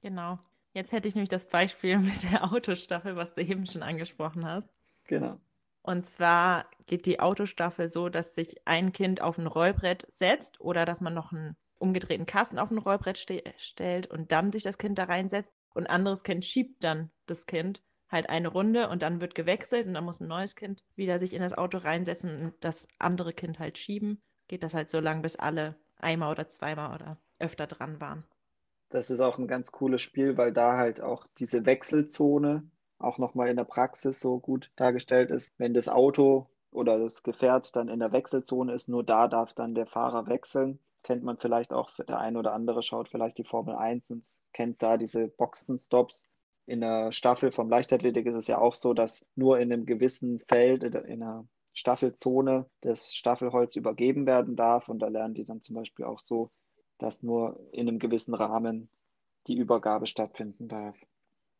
Genau. 0.00 0.38
Jetzt 0.72 0.92
hätte 0.92 1.08
ich 1.08 1.14
nämlich 1.14 1.28
das 1.28 1.48
Beispiel 1.48 1.98
mit 1.98 2.30
der 2.30 2.52
Autostaffel, 2.52 3.16
was 3.16 3.34
du 3.34 3.42
eben 3.42 3.66
schon 3.66 3.82
angesprochen 3.82 4.46
hast. 4.46 4.72
Genau. 5.04 5.38
Und 5.82 6.06
zwar 6.06 6.66
geht 6.86 7.06
die 7.06 7.18
Autostaffel 7.18 7.88
so, 7.88 8.08
dass 8.08 8.34
sich 8.34 8.66
ein 8.66 8.92
Kind 8.92 9.20
auf 9.20 9.36
ein 9.36 9.48
Rollbrett 9.48 10.06
setzt 10.08 10.60
oder 10.60 10.84
dass 10.84 11.00
man 11.00 11.12
noch 11.12 11.32
einen 11.32 11.56
umgedrehten 11.78 12.26
Kasten 12.26 12.60
auf 12.60 12.70
ein 12.70 12.78
Rollbrett 12.78 13.16
ste 13.16 13.42
stellt 13.56 14.06
und 14.06 14.30
dann 14.30 14.52
sich 14.52 14.62
das 14.62 14.78
Kind 14.78 14.98
da 14.98 15.04
reinsetzt 15.04 15.54
und 15.74 15.86
ein 15.88 15.94
anderes 15.94 16.22
Kind 16.22 16.44
schiebt 16.44 16.84
dann 16.84 17.10
das 17.26 17.46
Kind 17.46 17.82
halt 18.12 18.28
eine 18.28 18.48
Runde 18.48 18.88
und 18.88 19.02
dann 19.02 19.20
wird 19.20 19.34
gewechselt 19.34 19.86
und 19.86 19.94
dann 19.94 20.04
muss 20.04 20.20
ein 20.20 20.28
neues 20.28 20.54
Kind 20.54 20.84
wieder 20.94 21.18
sich 21.18 21.32
in 21.32 21.42
das 21.42 21.56
Auto 21.56 21.78
reinsetzen 21.78 22.44
und 22.44 22.54
das 22.60 22.86
andere 22.98 23.32
Kind 23.32 23.58
halt 23.58 23.78
schieben. 23.78 24.22
Geht 24.48 24.62
das 24.62 24.74
halt 24.74 24.90
so 24.90 25.00
lang, 25.00 25.22
bis 25.22 25.36
alle 25.36 25.74
einmal 25.96 26.30
oder 26.30 26.48
zweimal 26.48 26.94
oder 26.94 27.16
öfter 27.38 27.66
dran 27.66 28.00
waren. 28.00 28.24
Das 28.90 29.10
ist 29.10 29.20
auch 29.20 29.38
ein 29.38 29.48
ganz 29.48 29.72
cooles 29.72 30.02
Spiel, 30.02 30.36
weil 30.36 30.52
da 30.52 30.76
halt 30.76 31.00
auch 31.00 31.26
diese 31.38 31.64
Wechselzone 31.64 32.70
auch 32.98 33.18
nochmal 33.18 33.48
in 33.48 33.56
der 33.56 33.64
Praxis 33.64 34.20
so 34.20 34.38
gut 34.38 34.70
dargestellt 34.76 35.30
ist. 35.30 35.50
Wenn 35.58 35.74
das 35.74 35.88
Auto 35.88 36.48
oder 36.70 36.98
das 36.98 37.22
Gefährt 37.22 37.74
dann 37.74 37.88
in 37.88 38.00
der 38.00 38.12
Wechselzone 38.12 38.72
ist, 38.72 38.88
nur 38.88 39.04
da 39.04 39.28
darf 39.28 39.54
dann 39.54 39.74
der 39.74 39.86
Fahrer 39.86 40.26
wechseln. 40.26 40.78
Kennt 41.02 41.24
man 41.24 41.36
vielleicht 41.38 41.72
auch, 41.72 41.90
der 41.96 42.18
eine 42.18 42.38
oder 42.38 42.52
andere 42.52 42.82
schaut 42.82 43.08
vielleicht 43.08 43.38
die 43.38 43.44
Formel 43.44 43.74
1 43.74 44.10
und 44.12 44.26
kennt 44.52 44.82
da 44.82 44.96
diese 44.96 45.26
Boxenstops. 45.26 46.26
In 46.66 46.80
der 46.80 47.12
Staffel 47.12 47.52
vom 47.52 47.68
Leichtathletik 47.68 48.26
ist 48.26 48.36
es 48.36 48.46
ja 48.46 48.58
auch 48.58 48.74
so, 48.74 48.94
dass 48.94 49.26
nur 49.34 49.58
in 49.58 49.72
einem 49.72 49.84
gewissen 49.84 50.40
Feld, 50.40 50.84
in 50.84 50.96
einer 50.96 51.46
Staffelzone 51.72 52.66
das 52.80 53.14
Staffelholz 53.14 53.76
übergeben 53.76 54.26
werden 54.26 54.56
darf. 54.56 54.88
Und 54.88 55.00
da 55.00 55.08
lernen 55.08 55.34
die 55.34 55.44
dann 55.44 55.60
zum 55.60 55.76
Beispiel 55.76 56.04
auch 56.04 56.20
so, 56.22 56.50
dass 56.98 57.22
nur 57.22 57.58
in 57.72 57.88
einem 57.88 57.98
gewissen 57.98 58.34
Rahmen 58.34 58.88
die 59.48 59.56
Übergabe 59.56 60.06
stattfinden 60.06 60.68
darf. 60.68 60.96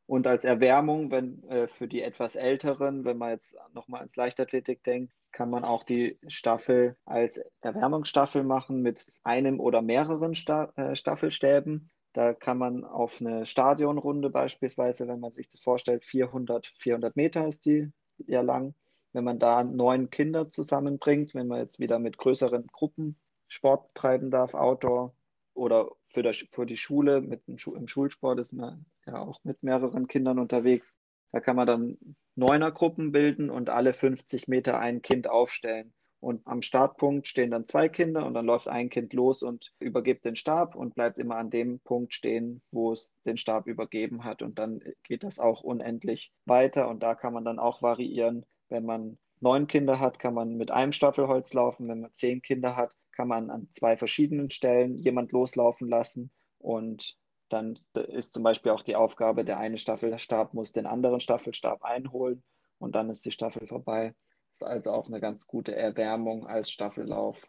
Und 0.07 0.27
als 0.27 0.45
Erwärmung, 0.45 1.11
wenn 1.11 1.43
äh, 1.45 1.69
für 1.69 1.89
die 1.89 2.03
etwas 2.03 2.37
Älteren, 2.37 3.05
wenn 3.05 3.19
man 3.19 3.31
jetzt 3.31 3.57
nochmal 3.73 4.01
ans 4.01 4.17
Leichtathletik 4.17 4.85
denkt, 4.85 5.13
kann 5.31 5.49
man 5.49 5.65
auch 5.65 5.85
die 5.85 6.19
Staffel 6.27 6.97
als 7.05 7.41
Erwärmungsstaffel 7.61 8.45
machen 8.45 8.83
mit 8.83 9.07
einem 9.23 9.59
oder 9.59 9.81
mehreren 9.81 10.35
Sta 10.35 10.73
äh, 10.77 10.95
Staffelstäben. 10.95 11.91
Da 12.13 12.35
kann 12.35 12.59
man 12.59 12.85
auf 12.85 13.21
eine 13.21 13.47
Stadionrunde 13.47 14.29
beispielsweise, 14.29 15.09
wenn 15.09 15.21
man 15.21 15.33
sich 15.33 15.49
das 15.49 15.61
vorstellt, 15.61 16.05
400, 16.05 16.73
400 16.79 17.17
Meter 17.17 17.47
ist 17.47 17.65
die 17.65 17.91
ja 18.27 18.43
lang. 18.43 18.75
Wenn 19.13 19.25
man 19.25 19.39
da 19.39 19.65
neun 19.65 20.11
Kinder 20.11 20.51
zusammenbringt, 20.51 21.35
wenn 21.35 21.49
man 21.49 21.61
jetzt 21.61 21.79
wieder 21.79 21.99
mit 21.99 22.19
größeren 22.19 22.67
Gruppen 22.69 23.19
Sport 23.49 23.95
treiben 23.95 24.31
darf, 24.31 24.55
Outdoor 24.55 25.15
oder 25.55 25.91
für, 26.09 26.23
der, 26.23 26.33
für 26.33 26.65
die 26.67 26.77
Schule, 26.77 27.21
mit 27.21 27.47
dem, 27.47 27.57
im 27.75 27.89
Schulsport 27.89 28.39
ist 28.39 28.53
man 28.53 28.87
ja 29.07 29.19
auch 29.19 29.45
mit 29.45 29.63
mehreren 29.63 30.07
Kindern 30.07 30.39
unterwegs. 30.39 30.95
Da 31.33 31.41
kann 31.41 31.57
man 31.57 31.67
dann 31.67 31.99
Neunergruppen 32.35 33.13
bilden 33.13 33.51
und 33.51 33.69
alle 33.69 33.93
50 33.93 34.49
Meter 34.49 34.79
ein 34.79 35.03
Kind 35.03 35.29
aufstellen. 35.29 35.93
Und 36.23 36.47
am 36.47 36.63
Startpunkt 36.63 37.27
stehen 37.27 37.51
dann 37.51 37.67
zwei 37.67 37.89
Kinder 37.89 38.25
und 38.25 38.35
dann 38.35 38.47
läuft 38.47 38.69
ein 38.69 38.91
Kind 38.91 39.13
los 39.13 39.43
und 39.43 39.73
übergibt 39.81 40.25
den 40.25 40.37
Stab 40.37 40.77
und 40.77 40.95
bleibt 40.95 41.19
immer 41.19 41.35
an 41.35 41.51
dem 41.51 41.81
Punkt 41.81 42.15
stehen, 42.15 42.63
wo 42.71 42.93
es 42.93 43.13
den 43.27 43.37
Stab 43.37 43.67
übergeben 43.67 44.23
hat. 44.23 44.41
Und 44.41 44.61
dann 44.61 44.79
geht 45.03 45.25
das 45.25 45.41
auch 45.41 45.63
unendlich 45.63 46.33
weiter. 46.45 46.89
Und 46.89 47.03
da 47.03 47.17
kann 47.17 47.33
man 47.33 47.45
dann 47.45 47.59
auch 47.59 47.83
variieren. 47.83 48.47
Wenn 48.69 48.85
man 48.85 49.19
neun 49.41 49.67
Kinder 49.67 49.99
hat, 49.99 50.21
kann 50.21 50.35
man 50.35 50.55
mit 50.55 50.71
einem 50.71 50.93
Staffelholz 50.93 51.55
laufen. 51.55 51.89
Wenn 51.89 52.03
man 52.03 52.15
zehn 52.15 52.41
Kinder 52.41 52.77
hat, 52.77 52.97
kann 53.11 53.27
man 53.27 53.51
an 53.51 53.67
zwei 53.73 53.97
verschiedenen 53.97 54.49
Stellen 54.49 54.99
jemand 54.99 55.33
loslaufen 55.33 55.89
lassen. 55.89 56.31
Und 56.59 57.17
dann 57.49 57.77
ist 57.95 58.33
zum 58.33 58.45
Beispiel 58.45 58.71
auch 58.71 58.83
die 58.83 58.95
Aufgabe, 58.95 59.45
der 59.45 59.59
eine 59.59 59.77
Staffelstab 59.77 60.55
muss 60.55 60.71
den 60.71 60.87
anderen 60.87 61.19
Staffelstab 61.19 61.83
einholen 61.83 62.45
und 62.79 62.95
dann 62.95 63.11
ist 63.11 63.25
die 63.25 63.33
Staffel 63.33 63.67
vorbei. 63.67 64.15
Ist 64.53 64.65
also 64.65 64.93
auch 64.93 65.07
eine 65.07 65.21
ganz 65.21 65.47
gute 65.47 65.75
Erwärmung 65.75 66.47
als 66.47 66.71
Staffellauf. 66.71 67.49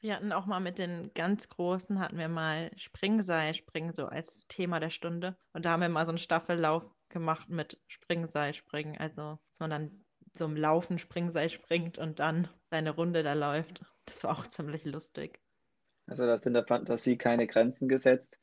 Wir 0.00 0.14
hatten 0.14 0.32
auch 0.32 0.46
mal 0.46 0.60
mit 0.60 0.78
den 0.78 1.10
ganz 1.14 1.48
Großen, 1.48 1.98
hatten 1.98 2.18
wir 2.18 2.28
mal 2.28 2.70
Springseilspringen 2.76 3.92
so 3.92 4.06
als 4.06 4.46
Thema 4.46 4.78
der 4.78 4.90
Stunde. 4.90 5.36
Und 5.52 5.64
da 5.64 5.70
haben 5.70 5.80
wir 5.80 5.88
mal 5.88 6.04
so 6.04 6.12
einen 6.12 6.18
Staffellauf 6.18 6.94
gemacht 7.08 7.48
mit 7.48 7.80
Springseilspringen. 7.88 8.98
Also, 8.98 9.38
dass 9.48 9.58
man 9.58 9.70
dann 9.70 10.04
so 10.34 10.44
im 10.44 10.56
Laufen 10.56 10.98
Springseil 10.98 11.48
springt 11.48 11.98
und 11.98 12.20
dann 12.20 12.48
seine 12.70 12.90
Runde 12.90 13.22
da 13.22 13.32
läuft. 13.32 13.80
Das 14.04 14.22
war 14.22 14.38
auch 14.38 14.46
ziemlich 14.46 14.84
lustig. 14.84 15.40
Also 16.06 16.26
da 16.26 16.38
sind 16.38 16.54
der 16.54 16.66
Fantasie 16.66 17.16
keine 17.16 17.46
Grenzen 17.46 17.88
gesetzt. 17.88 18.38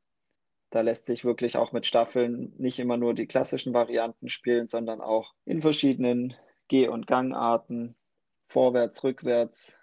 Da 0.69 0.81
lässt 0.81 1.05
sich 1.05 1.23
wirklich 1.23 1.55
auch 1.55 1.71
mit 1.71 1.85
Staffeln 1.85 2.53
nicht 2.57 2.79
immer 2.79 2.97
nur 2.97 3.13
die 3.13 3.27
klassischen 3.27 3.73
Varianten 3.73 4.27
spielen, 4.27 4.67
sondern 4.67 5.01
auch 5.01 5.33
in 5.45 5.61
verschiedenen 5.61 6.33
Geh- 6.73 6.87
und 6.87 7.05
Gangarten, 7.05 7.93
vorwärts, 8.47 9.03
rückwärts, 9.03 9.77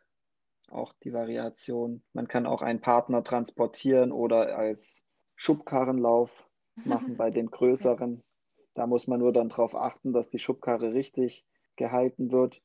auch 0.72 0.92
die 0.92 1.12
Variation. 1.12 2.02
Man 2.14 2.26
kann 2.26 2.46
auch 2.46 2.62
einen 2.62 2.80
Partner 2.80 3.22
transportieren 3.22 4.10
oder 4.10 4.58
als 4.58 5.04
Schubkarrenlauf 5.36 6.32
machen 6.84 7.16
bei 7.16 7.30
den 7.30 7.48
größeren. 7.48 8.24
Da 8.74 8.88
muss 8.88 9.06
man 9.06 9.20
nur 9.20 9.32
dann 9.32 9.50
darauf 9.50 9.76
achten, 9.76 10.12
dass 10.12 10.30
die 10.30 10.40
Schubkarre 10.40 10.92
richtig 10.92 11.44
gehalten 11.76 12.32
wird. 12.32 12.60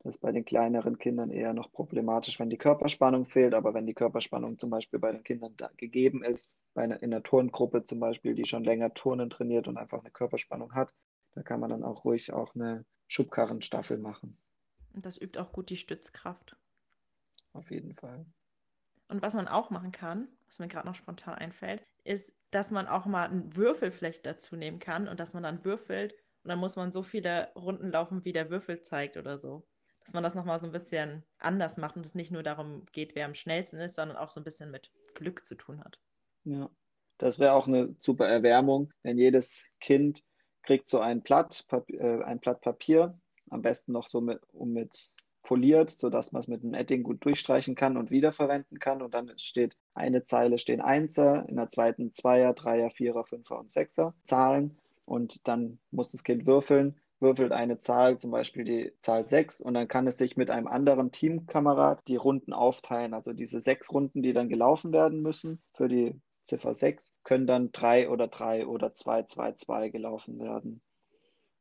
Das 0.00 0.16
ist 0.16 0.20
bei 0.20 0.30
den 0.30 0.44
kleineren 0.44 0.98
Kindern 0.98 1.30
eher 1.30 1.54
noch 1.54 1.72
problematisch, 1.72 2.38
wenn 2.38 2.50
die 2.50 2.58
Körperspannung 2.58 3.24
fehlt. 3.24 3.54
Aber 3.54 3.72
wenn 3.72 3.86
die 3.86 3.94
Körperspannung 3.94 4.58
zum 4.58 4.68
Beispiel 4.68 4.98
bei 4.98 5.12
den 5.12 5.24
Kindern 5.24 5.54
gegeben 5.78 6.22
ist, 6.22 6.52
bei 6.74 6.82
einer, 6.82 7.02
in 7.02 7.14
einer 7.14 7.22
Turngruppe 7.22 7.86
zum 7.86 7.98
Beispiel, 7.98 8.34
die 8.34 8.44
schon 8.44 8.62
länger 8.62 8.92
Turnen 8.92 9.30
trainiert 9.30 9.68
und 9.68 9.78
einfach 9.78 10.00
eine 10.00 10.10
Körperspannung 10.10 10.74
hat, 10.74 10.92
da 11.34 11.42
kann 11.42 11.60
man 11.60 11.70
dann 11.70 11.84
auch 11.84 12.04
ruhig 12.04 12.32
auch 12.32 12.54
eine 12.54 12.84
Schubkarrenstaffel 13.06 13.98
machen. 13.98 14.36
Und 14.92 15.06
das 15.06 15.20
übt 15.20 15.38
auch 15.38 15.52
gut 15.52 15.70
die 15.70 15.76
Stützkraft. 15.76 16.56
Auf 17.52 17.70
jeden 17.70 17.94
Fall. 17.94 18.26
Und 19.08 19.22
was 19.22 19.34
man 19.34 19.48
auch 19.48 19.70
machen 19.70 19.92
kann, 19.92 20.28
was 20.46 20.58
mir 20.58 20.68
gerade 20.68 20.86
noch 20.86 20.94
spontan 20.94 21.34
einfällt, 21.34 21.84
ist, 22.04 22.34
dass 22.50 22.70
man 22.70 22.86
auch 22.86 23.06
mal 23.06 23.28
einen 23.28 23.56
Würfel 23.56 23.90
vielleicht 23.90 24.26
dazu 24.26 24.56
nehmen 24.56 24.78
kann 24.78 25.08
und 25.08 25.20
dass 25.20 25.34
man 25.34 25.42
dann 25.42 25.64
würfelt 25.64 26.14
und 26.42 26.48
dann 26.48 26.58
muss 26.58 26.76
man 26.76 26.92
so 26.92 27.02
viele 27.02 27.52
Runden 27.54 27.90
laufen, 27.90 28.24
wie 28.24 28.32
der 28.32 28.50
Würfel 28.50 28.80
zeigt 28.80 29.16
oder 29.16 29.38
so 29.38 29.66
dass 30.00 30.14
man 30.14 30.22
das 30.22 30.34
nochmal 30.34 30.58
so 30.60 30.66
ein 30.66 30.72
bisschen 30.72 31.24
anders 31.38 31.76
macht 31.76 31.96
und 31.96 32.06
es 32.06 32.14
nicht 32.14 32.30
nur 32.30 32.42
darum 32.42 32.86
geht, 32.92 33.14
wer 33.14 33.26
am 33.26 33.34
schnellsten 33.34 33.80
ist, 33.80 33.96
sondern 33.96 34.16
auch 34.16 34.30
so 34.30 34.40
ein 34.40 34.44
bisschen 34.44 34.70
mit 34.70 34.90
Glück 35.14 35.44
zu 35.44 35.54
tun 35.54 35.82
hat. 35.84 36.00
Ja, 36.44 36.70
das 37.18 37.38
wäre 37.38 37.52
auch 37.52 37.68
eine 37.68 37.94
super 37.98 38.26
Erwärmung, 38.26 38.92
wenn 39.02 39.18
jedes 39.18 39.68
Kind 39.78 40.24
kriegt 40.62 40.88
so 40.88 41.00
ein 41.00 41.22
Blatt, 41.22 41.66
äh, 41.88 42.22
ein 42.22 42.38
Blatt 42.40 42.60
Papier, 42.60 43.18
am 43.50 43.62
besten 43.62 43.92
noch 43.92 44.06
so 44.06 44.20
mit, 44.20 44.40
um 44.52 44.72
mit 44.72 45.10
foliert, 45.42 45.90
sodass 45.90 46.32
man 46.32 46.40
es 46.40 46.48
mit 46.48 46.62
einem 46.62 46.74
Edding 46.74 47.02
gut 47.02 47.24
durchstreichen 47.24 47.74
kann 47.74 47.96
und 47.96 48.10
wiederverwenden 48.10 48.78
kann. 48.78 49.02
Und 49.02 49.14
dann 49.14 49.32
steht 49.38 49.76
eine 49.94 50.22
Zeile 50.22 50.58
stehen 50.58 50.80
Einser, 50.80 51.48
in 51.48 51.56
der 51.56 51.70
zweiten 51.70 52.12
Zweier, 52.14 52.52
Dreier, 52.52 52.90
Vierer, 52.90 53.24
Fünfer 53.24 53.58
und 53.58 53.70
Sechser 53.70 54.14
Zahlen. 54.24 54.76
Und 55.06 55.48
dann 55.48 55.78
muss 55.90 56.12
das 56.12 56.24
Kind 56.24 56.46
würfeln 56.46 57.00
würfelt 57.20 57.52
eine 57.52 57.78
Zahl, 57.78 58.18
zum 58.18 58.30
Beispiel 58.30 58.64
die 58.64 58.92
Zahl 59.00 59.26
6, 59.26 59.60
und 59.60 59.74
dann 59.74 59.88
kann 59.88 60.06
es 60.06 60.18
sich 60.18 60.36
mit 60.36 60.50
einem 60.50 60.66
anderen 60.66 61.12
Teamkamerad 61.12 62.00
die 62.08 62.16
Runden 62.16 62.52
aufteilen. 62.52 63.14
Also 63.14 63.32
diese 63.32 63.60
sechs 63.60 63.92
Runden, 63.92 64.22
die 64.22 64.32
dann 64.32 64.48
gelaufen 64.48 64.92
werden 64.92 65.20
müssen 65.20 65.60
für 65.74 65.88
die 65.88 66.14
Ziffer 66.44 66.74
6, 66.74 67.14
können 67.22 67.46
dann 67.46 67.72
3 67.72 68.08
oder 68.08 68.28
3 68.28 68.66
oder 68.66 68.92
2, 68.92 69.24
2, 69.24 69.52
2 69.52 69.88
gelaufen 69.90 70.38
werden. 70.38 70.82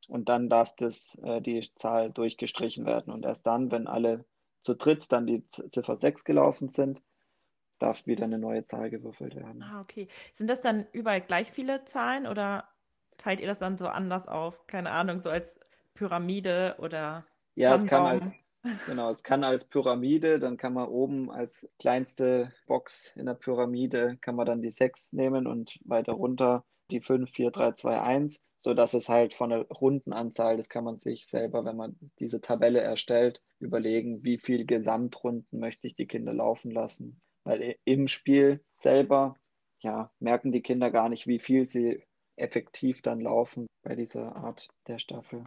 Und 0.08 0.30
dann 0.30 0.50
darf 0.50 0.76
das, 0.76 1.18
äh, 1.24 1.42
die 1.42 1.62
Zahl 1.76 2.12
durchgestrichen 2.12 2.86
werden. 2.86 3.14
Und 3.14 3.26
erst 3.26 3.46
dann, 3.46 3.72
wenn 3.72 3.88
alle 3.88 4.26
zu 4.62 4.76
dritt 4.76 5.12
dann 5.12 5.28
die 5.28 5.48
Ziffer 5.50 5.96
6 5.96 6.24
gelaufen 6.24 6.70
sind, 6.70 7.02
darf 7.78 8.06
wieder 8.06 8.26
eine 8.26 8.40
neue 8.40 8.64
Zahl 8.64 8.90
gewürfelt 8.90 9.36
werden. 9.36 9.64
Ah, 9.64 9.82
okay. 9.82 10.08
Sind 10.34 10.50
das 10.50 10.62
dann 10.62 10.86
überall 10.92 11.22
gleich 11.22 11.52
viele 11.52 11.86
Zahlen 11.86 12.28
oder 12.28 12.68
teilt 13.18 13.40
ihr 13.40 13.48
das 13.48 13.60
dann 13.60 13.78
so 13.78 13.88
anders 13.88 14.28
auf? 14.28 14.68
Keine 14.68 14.92
Ahnung, 14.92 15.20
so 15.20 15.30
als 15.30 15.60
Pyramide 15.94 16.76
oder 16.80 17.26
Ja, 17.56 17.76
es 17.76 17.86
kann 17.86 18.06
als, 18.06 18.24
genau, 18.86 19.10
es 19.10 19.24
kann 19.24 19.44
als 19.44 19.66
Pyramide, 19.66 20.40
dann 20.40 20.58
kann 20.58 20.74
man 20.74 20.88
oben 20.88 21.32
als 21.32 21.70
kleinste 21.80 22.54
Box 22.68 23.16
in 23.16 23.26
der 23.26 23.34
Pyramide, 23.34 24.18
kann 24.22 24.36
man 24.36 24.46
dann 24.46 24.62
die 24.62 24.72
6 24.72 25.14
nehmen 25.14 25.48
und 25.48 25.80
weiter 25.86 26.14
runter 26.14 26.66
die 26.92 27.02
5, 27.02 27.30
4, 27.32 27.52
3, 27.52 27.72
2, 27.74 28.02
1, 28.02 28.44
sodass 28.60 28.94
es 28.94 29.10
halt 29.10 29.34
von 29.34 29.52
der 29.52 29.68
Rundenanzahl, 29.68 30.58
das 30.58 30.70
kann 30.70 30.84
man 30.84 31.00
sich 31.00 31.28
selber, 31.28 31.66
wenn 31.66 31.78
man 31.78 31.98
diese 32.20 32.42
Tabelle 32.42 32.82
erstellt, 32.82 33.42
überlegen, 33.60 34.24
wie 34.24 34.38
viel 34.38 34.66
Gesamtrunden 34.66 35.60
möchte 35.60 35.88
ich 35.88 35.96
die 35.96 36.08
Kinder 36.08 36.34
laufen 36.34 36.72
lassen. 36.72 37.22
Weil 37.44 37.76
im 37.86 38.08
Spiel 38.08 38.64
selber, 38.76 39.36
ja, 39.80 40.12
merken 40.20 40.52
die 40.52 40.62
Kinder 40.62 40.92
gar 40.92 41.10
nicht, 41.10 41.28
wie 41.28 41.40
viel 41.40 41.68
sie 41.68 42.04
effektiv 42.36 43.02
dann 43.02 43.22
laufen 43.22 43.68
bei 43.84 43.96
dieser 43.96 44.36
Art 44.36 44.68
der 44.88 45.00
Staffel. 45.00 45.46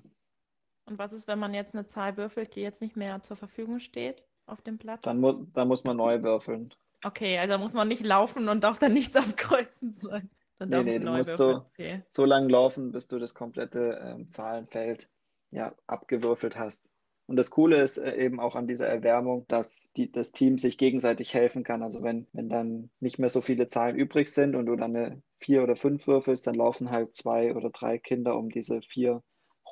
Und 0.86 0.98
was 0.98 1.12
ist, 1.12 1.28
wenn 1.28 1.38
man 1.38 1.54
jetzt 1.54 1.74
eine 1.74 1.86
Zahl 1.86 2.16
würfelt, 2.16 2.54
die 2.56 2.60
jetzt 2.60 2.82
nicht 2.82 2.96
mehr 2.96 3.22
zur 3.22 3.36
Verfügung 3.36 3.78
steht 3.78 4.24
auf 4.46 4.62
dem 4.62 4.78
Blatt? 4.78 5.06
Dann, 5.06 5.20
mu 5.20 5.46
dann 5.54 5.68
muss 5.68 5.84
man 5.84 5.96
neu 5.96 6.22
würfeln. 6.22 6.74
Okay, 7.04 7.38
also 7.38 7.58
muss 7.58 7.74
man 7.74 7.88
nicht 7.88 8.04
laufen 8.04 8.48
und 8.48 8.64
darf 8.64 8.78
dann 8.78 8.92
nichts 8.92 9.16
abkreuzen. 9.16 9.96
Sondern 10.00 10.30
dann 10.58 10.84
nee, 10.84 10.98
nee, 10.98 11.04
du 11.04 11.10
musst 11.10 11.30
würfeln. 11.30 11.54
so, 11.54 11.66
okay. 11.72 12.02
so 12.08 12.24
lange 12.24 12.48
laufen, 12.48 12.92
bis 12.92 13.08
du 13.08 13.18
das 13.18 13.34
komplette 13.34 14.00
ähm, 14.02 14.30
Zahlenfeld 14.30 15.08
ja, 15.50 15.74
abgewürfelt 15.86 16.58
hast. 16.58 16.88
Und 17.26 17.36
das 17.36 17.50
Coole 17.50 17.80
ist 17.80 17.98
äh, 17.98 18.16
eben 18.16 18.40
auch 18.40 18.56
an 18.56 18.66
dieser 18.66 18.88
Erwärmung, 18.88 19.46
dass 19.48 19.90
die, 19.96 20.10
das 20.10 20.32
Team 20.32 20.58
sich 20.58 20.76
gegenseitig 20.78 21.32
helfen 21.34 21.62
kann. 21.62 21.82
Also 21.82 22.02
wenn, 22.02 22.26
wenn 22.32 22.48
dann 22.48 22.90
nicht 23.00 23.18
mehr 23.18 23.28
so 23.28 23.40
viele 23.40 23.68
Zahlen 23.68 23.96
übrig 23.96 24.28
sind 24.28 24.56
und 24.56 24.66
du 24.66 24.76
dann 24.76 24.96
eine 24.96 25.22
vier 25.38 25.62
oder 25.62 25.76
fünf 25.76 26.06
würfelst, 26.06 26.46
dann 26.46 26.54
laufen 26.54 26.90
halt 26.90 27.14
zwei 27.14 27.54
oder 27.54 27.70
drei 27.70 27.98
Kinder, 27.98 28.36
um 28.36 28.50
diese 28.50 28.82
vier 28.82 29.22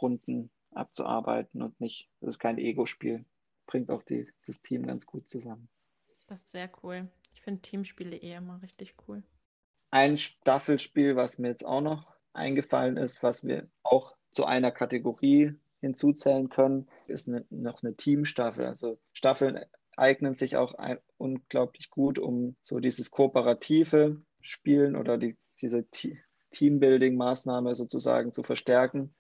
Runden 0.01 0.51
abzuarbeiten 0.73 1.63
und 1.63 1.81
nicht, 1.81 2.09
das 2.21 2.35
ist 2.35 2.39
kein 2.39 2.59
Ego-Spiel. 2.59 3.25
Bringt 3.67 3.91
auch 3.91 4.03
die, 4.03 4.29
das 4.47 4.63
Team 4.63 4.87
ganz 4.87 5.07
gut 5.07 5.31
zusammen. 5.31 5.69
Das 6.27 6.41
ist 6.41 6.51
sehr 6.51 6.71
cool. 6.83 7.09
Ich 7.35 7.43
finde 7.43 7.61
Teamspiele 7.61 8.17
eh 8.17 8.35
immer 8.35 8.61
richtig 8.63 8.95
cool. 9.07 9.23
Ein 9.91 10.17
Staffelspiel, 10.17 11.17
was 11.17 11.39
mir 11.39 11.49
jetzt 11.49 11.65
auch 11.65 11.81
noch 11.81 12.15
eingefallen 12.33 12.97
ist, 12.97 13.23
was 13.23 13.45
wir 13.45 13.69
auch 13.83 14.17
zu 14.33 14.45
einer 14.45 14.71
Kategorie 14.71 15.59
hinzuzählen 15.81 16.49
können, 16.49 16.89
ist 17.07 17.29
eine, 17.29 17.45
noch 17.51 17.83
eine 17.83 17.97
Teamstaffel. 17.97 18.67
Also 18.67 18.99
Staffeln 19.13 19.59
eignen 19.97 20.35
sich 20.35 20.57
auch 20.57 20.75
ein, 20.75 20.99
unglaublich 21.17 21.91
gut, 21.91 22.19
um 22.19 22.57
so 22.63 22.79
dieses 22.79 23.11
kooperative 23.11 24.23
Spielen 24.41 24.97
oder 24.97 25.19
die, 25.19 25.37
diese 25.61 25.85
Teambuilding-Maßnahme 26.53 27.75
sozusagen 27.75 28.33
zu 28.33 28.43
verstärken. 28.43 29.15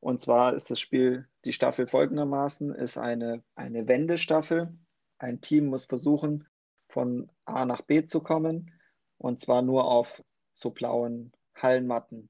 Und 0.00 0.20
zwar 0.20 0.54
ist 0.54 0.70
das 0.70 0.80
Spiel, 0.80 1.28
die 1.44 1.52
Staffel 1.52 1.86
folgendermaßen, 1.86 2.74
ist 2.74 2.98
eine, 2.98 3.42
eine 3.54 3.88
Wendestaffel. 3.88 4.76
Ein 5.18 5.40
Team 5.40 5.66
muss 5.66 5.86
versuchen, 5.86 6.46
von 6.88 7.30
A 7.44 7.64
nach 7.64 7.82
B 7.82 8.04
zu 8.04 8.20
kommen. 8.20 8.72
Und 9.16 9.40
zwar 9.40 9.62
nur 9.62 9.90
auf 9.90 10.22
so 10.54 10.70
blauen 10.70 11.32
Hallenmatten. 11.54 12.28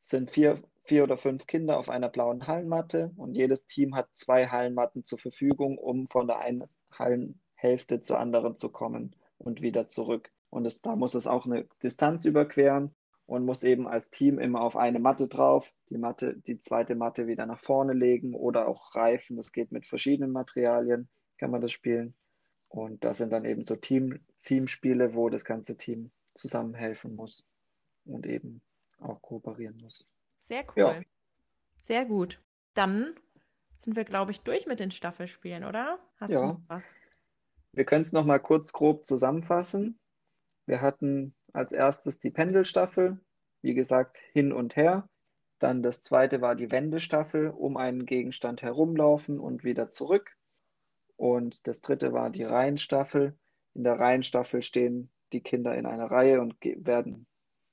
Es 0.00 0.08
sind 0.08 0.30
vier, 0.30 0.62
vier 0.84 1.04
oder 1.04 1.18
fünf 1.18 1.46
Kinder 1.46 1.78
auf 1.78 1.88
einer 1.88 2.08
blauen 2.08 2.46
Hallenmatte 2.46 3.12
und 3.16 3.34
jedes 3.34 3.66
Team 3.66 3.94
hat 3.94 4.08
zwei 4.14 4.46
Hallenmatten 4.46 5.04
zur 5.04 5.18
Verfügung, 5.18 5.78
um 5.78 6.06
von 6.06 6.26
der 6.26 6.38
einen 6.38 6.64
Hallenhälfte 6.92 8.00
zur 8.00 8.18
anderen 8.18 8.56
zu 8.56 8.70
kommen 8.70 9.16
und 9.38 9.62
wieder 9.62 9.88
zurück. 9.88 10.30
Und 10.50 10.66
es, 10.66 10.80
da 10.80 10.96
muss 10.96 11.14
es 11.14 11.26
auch 11.26 11.46
eine 11.46 11.66
Distanz 11.82 12.24
überqueren 12.24 12.94
und 13.26 13.44
muss 13.44 13.64
eben 13.64 13.88
als 13.88 14.10
Team 14.10 14.38
immer 14.38 14.60
auf 14.60 14.76
eine 14.76 14.98
Matte 14.98 15.28
drauf, 15.28 15.72
die 15.88 15.98
Matte, 15.98 16.36
die 16.36 16.60
zweite 16.60 16.94
Matte 16.94 17.26
wieder 17.26 17.46
nach 17.46 17.60
vorne 17.60 17.92
legen 17.92 18.34
oder 18.34 18.68
auch 18.68 18.94
reifen. 18.94 19.36
Das 19.36 19.52
geht 19.52 19.72
mit 19.72 19.86
verschiedenen 19.86 20.32
Materialien, 20.32 21.08
kann 21.38 21.50
man 21.50 21.60
das 21.60 21.72
spielen. 21.72 22.14
Und 22.68 23.04
das 23.04 23.18
sind 23.18 23.32
dann 23.32 23.44
eben 23.44 23.64
so 23.64 23.76
Team, 23.76 24.20
Teamspiele, 24.38 25.14
wo 25.14 25.30
das 25.30 25.44
ganze 25.44 25.76
Team 25.76 26.10
zusammenhelfen 26.34 27.14
muss 27.14 27.46
und 28.04 28.26
eben 28.26 28.60
auch 28.98 29.22
kooperieren 29.22 29.78
muss. 29.78 30.06
Sehr 30.40 30.64
cool. 30.70 30.82
Ja. 30.82 31.00
Sehr 31.78 32.04
gut. 32.04 32.42
Dann 32.74 33.14
sind 33.78 33.96
wir, 33.96 34.04
glaube 34.04 34.32
ich, 34.32 34.40
durch 34.40 34.66
mit 34.66 34.80
den 34.80 34.90
Staffelspielen, 34.90 35.64
oder? 35.64 35.98
Hast 36.16 36.32
ja. 36.32 36.40
du 36.40 36.46
noch 36.46 36.60
was? 36.66 36.84
Wir 37.72 37.84
können 37.84 38.02
es 38.02 38.12
nochmal 38.12 38.40
kurz 38.40 38.72
grob 38.72 39.06
zusammenfassen. 39.06 39.98
Wir 40.66 40.80
hatten 40.80 41.34
als 41.54 41.72
erstes 41.72 42.18
die 42.18 42.30
Pendelstaffel, 42.30 43.18
wie 43.62 43.74
gesagt, 43.74 44.18
hin 44.32 44.52
und 44.52 44.76
her. 44.76 45.08
Dann 45.58 45.82
das 45.82 46.02
zweite 46.02 46.40
war 46.40 46.56
die 46.56 46.70
Wendestaffel, 46.70 47.48
um 47.48 47.76
einen 47.76 48.04
Gegenstand 48.04 48.62
herumlaufen 48.62 49.40
und 49.40 49.64
wieder 49.64 49.88
zurück. 49.88 50.36
Und 51.16 51.66
das 51.68 51.80
dritte 51.80 52.12
war 52.12 52.28
die 52.30 52.42
Reihenstaffel. 52.42 53.38
In 53.72 53.84
der 53.84 53.98
Reihenstaffel 53.98 54.62
stehen 54.62 55.10
die 55.32 55.40
Kinder 55.40 55.74
in 55.76 55.86
einer 55.86 56.10
Reihe 56.10 56.40
und 56.40 56.56
werden 56.60 57.26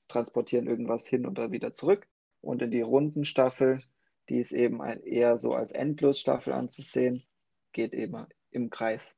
transportieren 0.08 0.66
irgendwas 0.66 1.06
hin 1.06 1.26
und 1.26 1.38
wieder 1.50 1.74
zurück. 1.74 2.06
Und 2.40 2.62
in 2.62 2.70
die 2.70 2.82
Rundenstaffel, 2.82 3.80
die 4.28 4.38
ist 4.38 4.52
eben 4.52 4.80
ein, 4.80 5.02
eher 5.02 5.38
so 5.38 5.52
als 5.52 5.72
Endlosstaffel 5.72 6.52
anzusehen, 6.52 7.24
geht 7.72 7.94
eben 7.94 8.26
im 8.50 8.70
Kreis. 8.70 9.16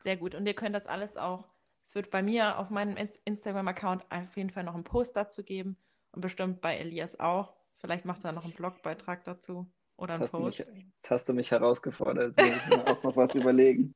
Sehr 0.00 0.16
gut. 0.16 0.34
Und 0.34 0.46
ihr 0.46 0.54
könnt 0.54 0.74
das 0.74 0.86
alles 0.86 1.16
auch, 1.16 1.48
es 1.86 1.94
wird 1.94 2.10
bei 2.10 2.20
mir 2.20 2.58
auf 2.58 2.68
meinem 2.68 2.96
Instagram-Account 3.24 4.06
auf 4.10 4.36
jeden 4.36 4.50
Fall 4.50 4.64
noch 4.64 4.74
einen 4.74 4.82
Post 4.82 5.14
dazu 5.14 5.44
geben 5.44 5.76
und 6.10 6.20
bestimmt 6.20 6.60
bei 6.60 6.76
Elias 6.76 7.20
auch. 7.20 7.54
Vielleicht 7.76 8.04
macht 8.04 8.24
er 8.24 8.32
noch 8.32 8.44
einen 8.44 8.54
Blogbeitrag 8.54 9.22
dazu 9.22 9.70
oder 9.96 10.14
einen 10.14 10.22
jetzt 10.22 10.32
Post. 10.32 10.58
Hast 10.58 10.72
mich, 10.72 10.84
jetzt 10.84 11.10
hast 11.12 11.28
du 11.28 11.32
mich 11.32 11.52
herausgefordert. 11.52 12.36
Muss 12.36 12.56
ich 12.56 12.66
mir 12.66 12.86
auch 12.88 13.02
noch 13.04 13.16
was 13.16 13.34
überlegen. 13.36 13.94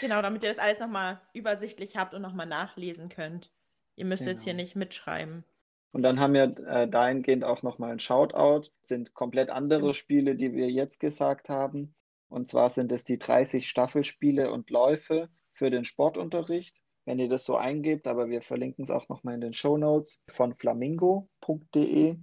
Genau, 0.00 0.22
damit 0.22 0.44
ihr 0.44 0.48
das 0.48 0.60
alles 0.60 0.78
nochmal 0.78 1.20
übersichtlich 1.32 1.96
habt 1.96 2.14
und 2.14 2.22
nochmal 2.22 2.46
nachlesen 2.46 3.08
könnt. 3.08 3.50
Ihr 3.96 4.04
müsst 4.04 4.22
genau. 4.22 4.30
jetzt 4.32 4.44
hier 4.44 4.52
genau. 4.52 4.62
nicht 4.62 4.76
mitschreiben. 4.76 5.42
Und 5.90 6.02
dann 6.02 6.20
haben 6.20 6.34
wir 6.34 6.54
äh, 6.64 6.88
dahingehend 6.88 7.42
auch 7.42 7.64
nochmal 7.64 7.90
ein 7.90 7.98
Shoutout. 7.98 8.68
Das 8.78 8.88
sind 8.88 9.14
komplett 9.14 9.50
andere 9.50 9.88
mhm. 9.88 9.94
Spiele, 9.94 10.36
die 10.36 10.52
wir 10.52 10.70
jetzt 10.70 11.00
gesagt 11.00 11.48
haben. 11.48 11.92
Und 12.28 12.48
zwar 12.48 12.70
sind 12.70 12.92
es 12.92 13.02
die 13.02 13.18
30 13.18 13.68
Staffelspiele 13.68 14.52
und 14.52 14.70
Läufe 14.70 15.28
für 15.52 15.70
den 15.70 15.84
Sportunterricht. 15.84 16.83
Wenn 17.04 17.18
ihr 17.18 17.28
das 17.28 17.44
so 17.44 17.56
eingebt, 17.56 18.06
aber 18.06 18.28
wir 18.28 18.40
verlinken 18.40 18.84
es 18.84 18.90
auch 18.90 19.08
nochmal 19.08 19.34
in 19.34 19.40
den 19.40 19.52
Show 19.52 19.76
Notes 19.76 20.22
von 20.28 20.54
flamingo.de. 20.54 22.16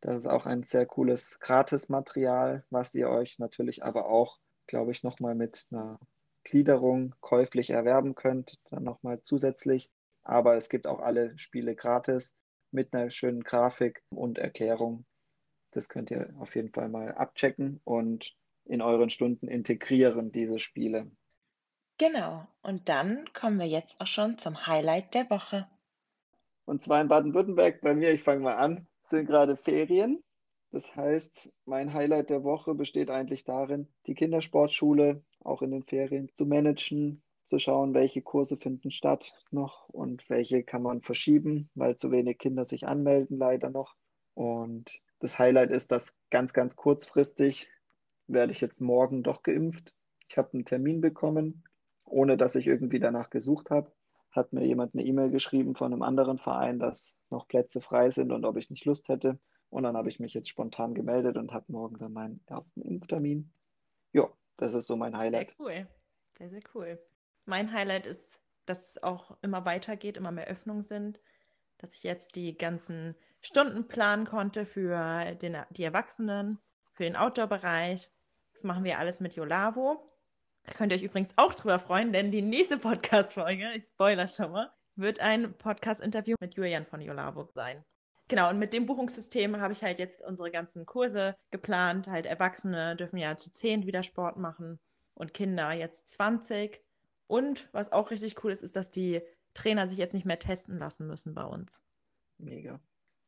Das 0.00 0.16
ist 0.18 0.26
auch 0.26 0.46
ein 0.46 0.62
sehr 0.62 0.86
cooles 0.86 1.40
Gratismaterial, 1.40 2.64
was 2.70 2.94
ihr 2.94 3.08
euch 3.08 3.38
natürlich 3.38 3.82
aber 3.82 4.06
auch, 4.06 4.38
glaube 4.66 4.92
ich, 4.92 5.02
nochmal 5.02 5.34
mit 5.34 5.66
einer 5.70 5.98
Gliederung 6.44 7.14
käuflich 7.20 7.70
erwerben 7.70 8.14
könnt, 8.14 8.60
dann 8.70 8.84
nochmal 8.84 9.22
zusätzlich. 9.22 9.90
Aber 10.22 10.56
es 10.56 10.68
gibt 10.68 10.86
auch 10.86 11.00
alle 11.00 11.36
Spiele 11.38 11.74
gratis 11.74 12.36
mit 12.70 12.92
einer 12.92 13.10
schönen 13.10 13.42
Grafik 13.42 14.02
und 14.10 14.38
Erklärung. 14.38 15.06
Das 15.70 15.88
könnt 15.88 16.10
ihr 16.10 16.34
auf 16.38 16.54
jeden 16.54 16.70
Fall 16.70 16.88
mal 16.88 17.12
abchecken 17.12 17.80
und 17.84 18.36
in 18.64 18.80
euren 18.80 19.10
Stunden 19.10 19.48
integrieren, 19.48 20.32
diese 20.32 20.58
Spiele. 20.58 21.10
Genau. 21.98 22.46
Und 22.62 22.88
dann 22.88 23.24
kommen 23.34 23.58
wir 23.58 23.66
jetzt 23.66 24.00
auch 24.00 24.06
schon 24.06 24.38
zum 24.38 24.66
Highlight 24.66 25.14
der 25.14 25.30
Woche. 25.30 25.68
Und 26.64 26.82
zwar 26.82 27.00
in 27.00 27.08
Baden-Württemberg, 27.08 27.80
bei 27.82 27.94
mir, 27.94 28.12
ich 28.12 28.22
fange 28.22 28.40
mal 28.40 28.56
an, 28.56 28.86
sind 29.04 29.26
gerade 29.26 29.56
Ferien. 29.56 30.22
Das 30.70 30.96
heißt, 30.96 31.52
mein 31.66 31.92
Highlight 31.92 32.30
der 32.30 32.42
Woche 32.42 32.74
besteht 32.74 33.10
eigentlich 33.10 33.44
darin, 33.44 33.88
die 34.06 34.14
Kindersportschule 34.14 35.22
auch 35.44 35.62
in 35.62 35.70
den 35.70 35.84
Ferien 35.84 36.28
zu 36.34 36.46
managen, 36.46 37.22
zu 37.44 37.58
schauen, 37.58 37.94
welche 37.94 38.22
Kurse 38.22 38.56
finden 38.56 38.90
statt 38.90 39.34
noch 39.50 39.88
und 39.90 40.28
welche 40.30 40.64
kann 40.64 40.82
man 40.82 41.02
verschieben, 41.02 41.70
weil 41.74 41.96
zu 41.96 42.10
wenig 42.10 42.38
Kinder 42.38 42.64
sich 42.64 42.88
anmelden, 42.88 43.38
leider 43.38 43.70
noch. 43.70 43.94
Und 44.32 45.00
das 45.20 45.38
Highlight 45.38 45.70
ist, 45.70 45.92
dass 45.92 46.16
ganz, 46.30 46.52
ganz 46.52 46.74
kurzfristig 46.74 47.68
werde 48.26 48.52
ich 48.52 48.60
jetzt 48.60 48.80
morgen 48.80 49.22
doch 49.22 49.42
geimpft. 49.42 49.94
Ich 50.28 50.38
habe 50.38 50.54
einen 50.54 50.64
Termin 50.64 51.00
bekommen, 51.00 51.62
ohne 52.14 52.36
dass 52.36 52.54
ich 52.54 52.66
irgendwie 52.68 53.00
danach 53.00 53.28
gesucht 53.28 53.70
habe. 53.70 53.90
Hat 54.30 54.52
mir 54.52 54.64
jemand 54.64 54.94
eine 54.94 55.04
E-Mail 55.04 55.30
geschrieben 55.30 55.74
von 55.74 55.92
einem 55.92 56.02
anderen 56.02 56.38
Verein, 56.38 56.78
dass 56.78 57.16
noch 57.28 57.48
Plätze 57.48 57.80
frei 57.80 58.10
sind 58.10 58.30
und 58.30 58.44
ob 58.44 58.56
ich 58.56 58.70
nicht 58.70 58.84
Lust 58.84 59.08
hätte. 59.08 59.38
Und 59.68 59.82
dann 59.82 59.96
habe 59.96 60.08
ich 60.08 60.20
mich 60.20 60.32
jetzt 60.32 60.48
spontan 60.48 60.94
gemeldet 60.94 61.36
und 61.36 61.52
habe 61.52 61.64
morgen 61.68 61.98
dann 61.98 62.12
meinen 62.12 62.40
ersten 62.46 62.82
Impftermin. 62.82 63.52
Ja, 64.12 64.30
das 64.56 64.74
ist 64.74 64.86
so 64.86 64.96
mein 64.96 65.16
Highlight. 65.16 65.50
Sehr 65.50 65.66
cool. 65.66 65.88
Sehr, 66.38 66.50
sehr 66.50 66.62
cool. 66.74 66.98
Mein 67.46 67.72
Highlight 67.72 68.06
ist, 68.06 68.40
dass 68.64 68.90
es 68.90 69.02
auch 69.02 69.36
immer 69.42 69.64
weitergeht, 69.64 70.16
immer 70.16 70.30
mehr 70.30 70.46
Öffnungen 70.46 70.84
sind, 70.84 71.20
dass 71.78 71.96
ich 71.96 72.04
jetzt 72.04 72.36
die 72.36 72.56
ganzen 72.56 73.16
Stunden 73.40 73.88
planen 73.88 74.26
konnte 74.26 74.66
für 74.66 75.34
den, 75.34 75.56
die 75.70 75.84
Erwachsenen, 75.84 76.58
für 76.92 77.02
den 77.02 77.16
Outdoor-Bereich. 77.16 78.08
Das 78.52 78.62
machen 78.62 78.84
wir 78.84 79.00
alles 79.00 79.18
mit 79.18 79.34
Yolavo. 79.34 80.13
Da 80.64 80.72
könnt 80.72 80.92
ihr 80.92 80.96
euch 80.96 81.04
übrigens 81.04 81.30
auch 81.36 81.54
drüber 81.54 81.78
freuen, 81.78 82.12
denn 82.12 82.30
die 82.30 82.42
nächste 82.42 82.78
Podcast-Folge, 82.78 83.72
ich 83.76 83.84
spoiler 83.84 84.28
schon 84.28 84.52
mal, 84.52 84.72
wird 84.96 85.20
ein 85.20 85.52
Podcast-Interview 85.54 86.36
mit 86.40 86.54
Julian 86.54 86.86
von 86.86 87.00
Yolavo 87.00 87.48
sein. 87.54 87.84
Genau, 88.28 88.48
und 88.48 88.58
mit 88.58 88.72
dem 88.72 88.86
Buchungssystem 88.86 89.60
habe 89.60 89.74
ich 89.74 89.82
halt 89.82 89.98
jetzt 89.98 90.22
unsere 90.22 90.50
ganzen 90.50 90.86
Kurse 90.86 91.36
geplant. 91.50 92.06
Halt 92.06 92.24
Erwachsene 92.24 92.96
dürfen 92.96 93.18
ja 93.18 93.36
zu 93.36 93.50
zehn 93.50 93.86
wieder 93.86 94.02
Sport 94.02 94.38
machen 94.38 94.80
und 95.12 95.34
Kinder 95.34 95.72
jetzt 95.72 96.08
20. 96.08 96.80
Und 97.26 97.68
was 97.72 97.92
auch 97.92 98.10
richtig 98.10 98.42
cool 98.42 98.52
ist, 98.52 98.62
ist, 98.62 98.76
dass 98.76 98.90
die 98.90 99.20
Trainer 99.52 99.86
sich 99.86 99.98
jetzt 99.98 100.14
nicht 100.14 100.24
mehr 100.24 100.38
testen 100.38 100.78
lassen 100.78 101.06
müssen 101.06 101.34
bei 101.34 101.44
uns. 101.44 101.82
Mega. 102.38 102.80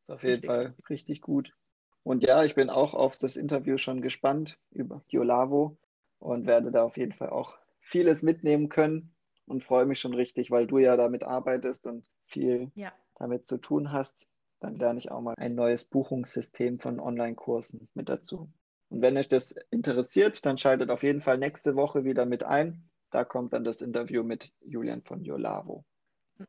Ist 0.07 0.09
auf 0.09 0.23
jeden 0.23 0.33
richtig. 0.33 0.47
Fall 0.47 0.75
richtig 0.89 1.21
gut. 1.21 1.55
Und 2.03 2.23
ja, 2.23 2.43
ich 2.43 2.55
bin 2.55 2.69
auch 2.71 2.95
auf 2.95 3.17
das 3.17 3.37
Interview 3.37 3.77
schon 3.77 4.01
gespannt 4.01 4.57
über 4.71 5.03
Giolavo 5.07 5.77
und 6.19 6.45
werde 6.45 6.71
da 6.71 6.83
auf 6.83 6.97
jeden 6.97 7.13
Fall 7.13 7.29
auch 7.29 7.57
vieles 7.79 8.23
mitnehmen 8.23 8.69
können 8.69 9.15
und 9.45 9.63
freue 9.63 9.85
mich 9.85 9.99
schon 9.99 10.13
richtig, 10.13 10.51
weil 10.51 10.67
du 10.67 10.77
ja 10.77 10.97
damit 10.97 11.23
arbeitest 11.23 11.87
und 11.87 12.09
viel 12.25 12.71
ja. 12.75 12.91
damit 13.15 13.47
zu 13.47 13.57
tun 13.57 13.91
hast. 13.91 14.29
Dann 14.59 14.75
lerne 14.75 14.99
ich 14.99 15.11
auch 15.11 15.21
mal 15.21 15.35
ein 15.37 15.55
neues 15.55 15.85
Buchungssystem 15.85 16.79
von 16.79 16.99
Online-Kursen 16.99 17.89
mit 17.93 18.09
dazu. 18.09 18.51
Und 18.89 19.01
wenn 19.01 19.17
euch 19.17 19.27
das 19.27 19.55
interessiert, 19.69 20.45
dann 20.45 20.57
schaltet 20.57 20.89
auf 20.89 21.03
jeden 21.03 21.21
Fall 21.21 21.37
nächste 21.37 21.75
Woche 21.75 22.03
wieder 22.03 22.25
mit 22.25 22.43
ein. 22.43 22.89
Da 23.11 23.23
kommt 23.23 23.53
dann 23.53 23.63
das 23.63 23.81
Interview 23.81 24.23
mit 24.23 24.51
Julian 24.61 25.01
von 25.01 25.23
Jolavo. 25.23 25.85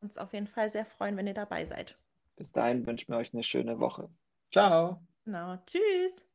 Uns 0.01 0.19
auf 0.19 0.33
jeden 0.33 0.47
Fall 0.47 0.69
sehr 0.69 0.85
freuen, 0.85 1.17
wenn 1.17 1.27
ihr 1.27 1.35
dabei 1.35 1.65
seid. 1.65 1.97
Bis 2.37 2.53
dahin 2.53 2.87
wünschen 2.87 3.13
wir 3.13 3.19
euch 3.19 3.33
eine 3.33 3.43
schöne 3.43 3.81
Woche. 3.81 4.09
Ciao. 4.51 5.01
Genau. 5.25 5.57
Tschüss. 5.67 6.28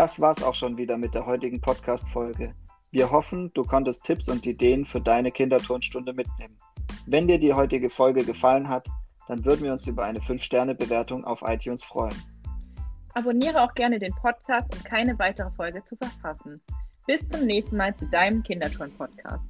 Das 0.00 0.18
war's 0.18 0.42
auch 0.42 0.54
schon 0.54 0.78
wieder 0.78 0.96
mit 0.96 1.14
der 1.14 1.26
heutigen 1.26 1.60
Podcast-Folge. 1.60 2.54
Wir 2.90 3.10
hoffen, 3.10 3.52
du 3.52 3.62
konntest 3.62 4.02
Tipps 4.02 4.30
und 4.30 4.46
Ideen 4.46 4.86
für 4.86 4.98
deine 4.98 5.30
Kinderturnstunde 5.30 6.14
mitnehmen. 6.14 6.56
Wenn 7.04 7.28
dir 7.28 7.38
die 7.38 7.52
heutige 7.52 7.90
Folge 7.90 8.24
gefallen 8.24 8.66
hat, 8.66 8.88
dann 9.28 9.44
würden 9.44 9.62
wir 9.62 9.72
uns 9.72 9.86
über 9.86 10.04
eine 10.04 10.20
5-Sterne-Bewertung 10.20 11.26
auf 11.26 11.42
iTunes 11.42 11.84
freuen. 11.84 12.16
Abonniere 13.12 13.60
auch 13.60 13.74
gerne 13.74 13.98
den 13.98 14.14
Podcast, 14.14 14.74
um 14.74 14.82
keine 14.84 15.18
weitere 15.18 15.50
Folge 15.50 15.84
zu 15.84 15.94
verpassen. 15.96 16.62
Bis 17.06 17.20
zum 17.28 17.44
nächsten 17.44 17.76
Mal 17.76 17.94
zu 17.94 18.06
deinem 18.06 18.42
Kinderturn-Podcast. 18.42 19.49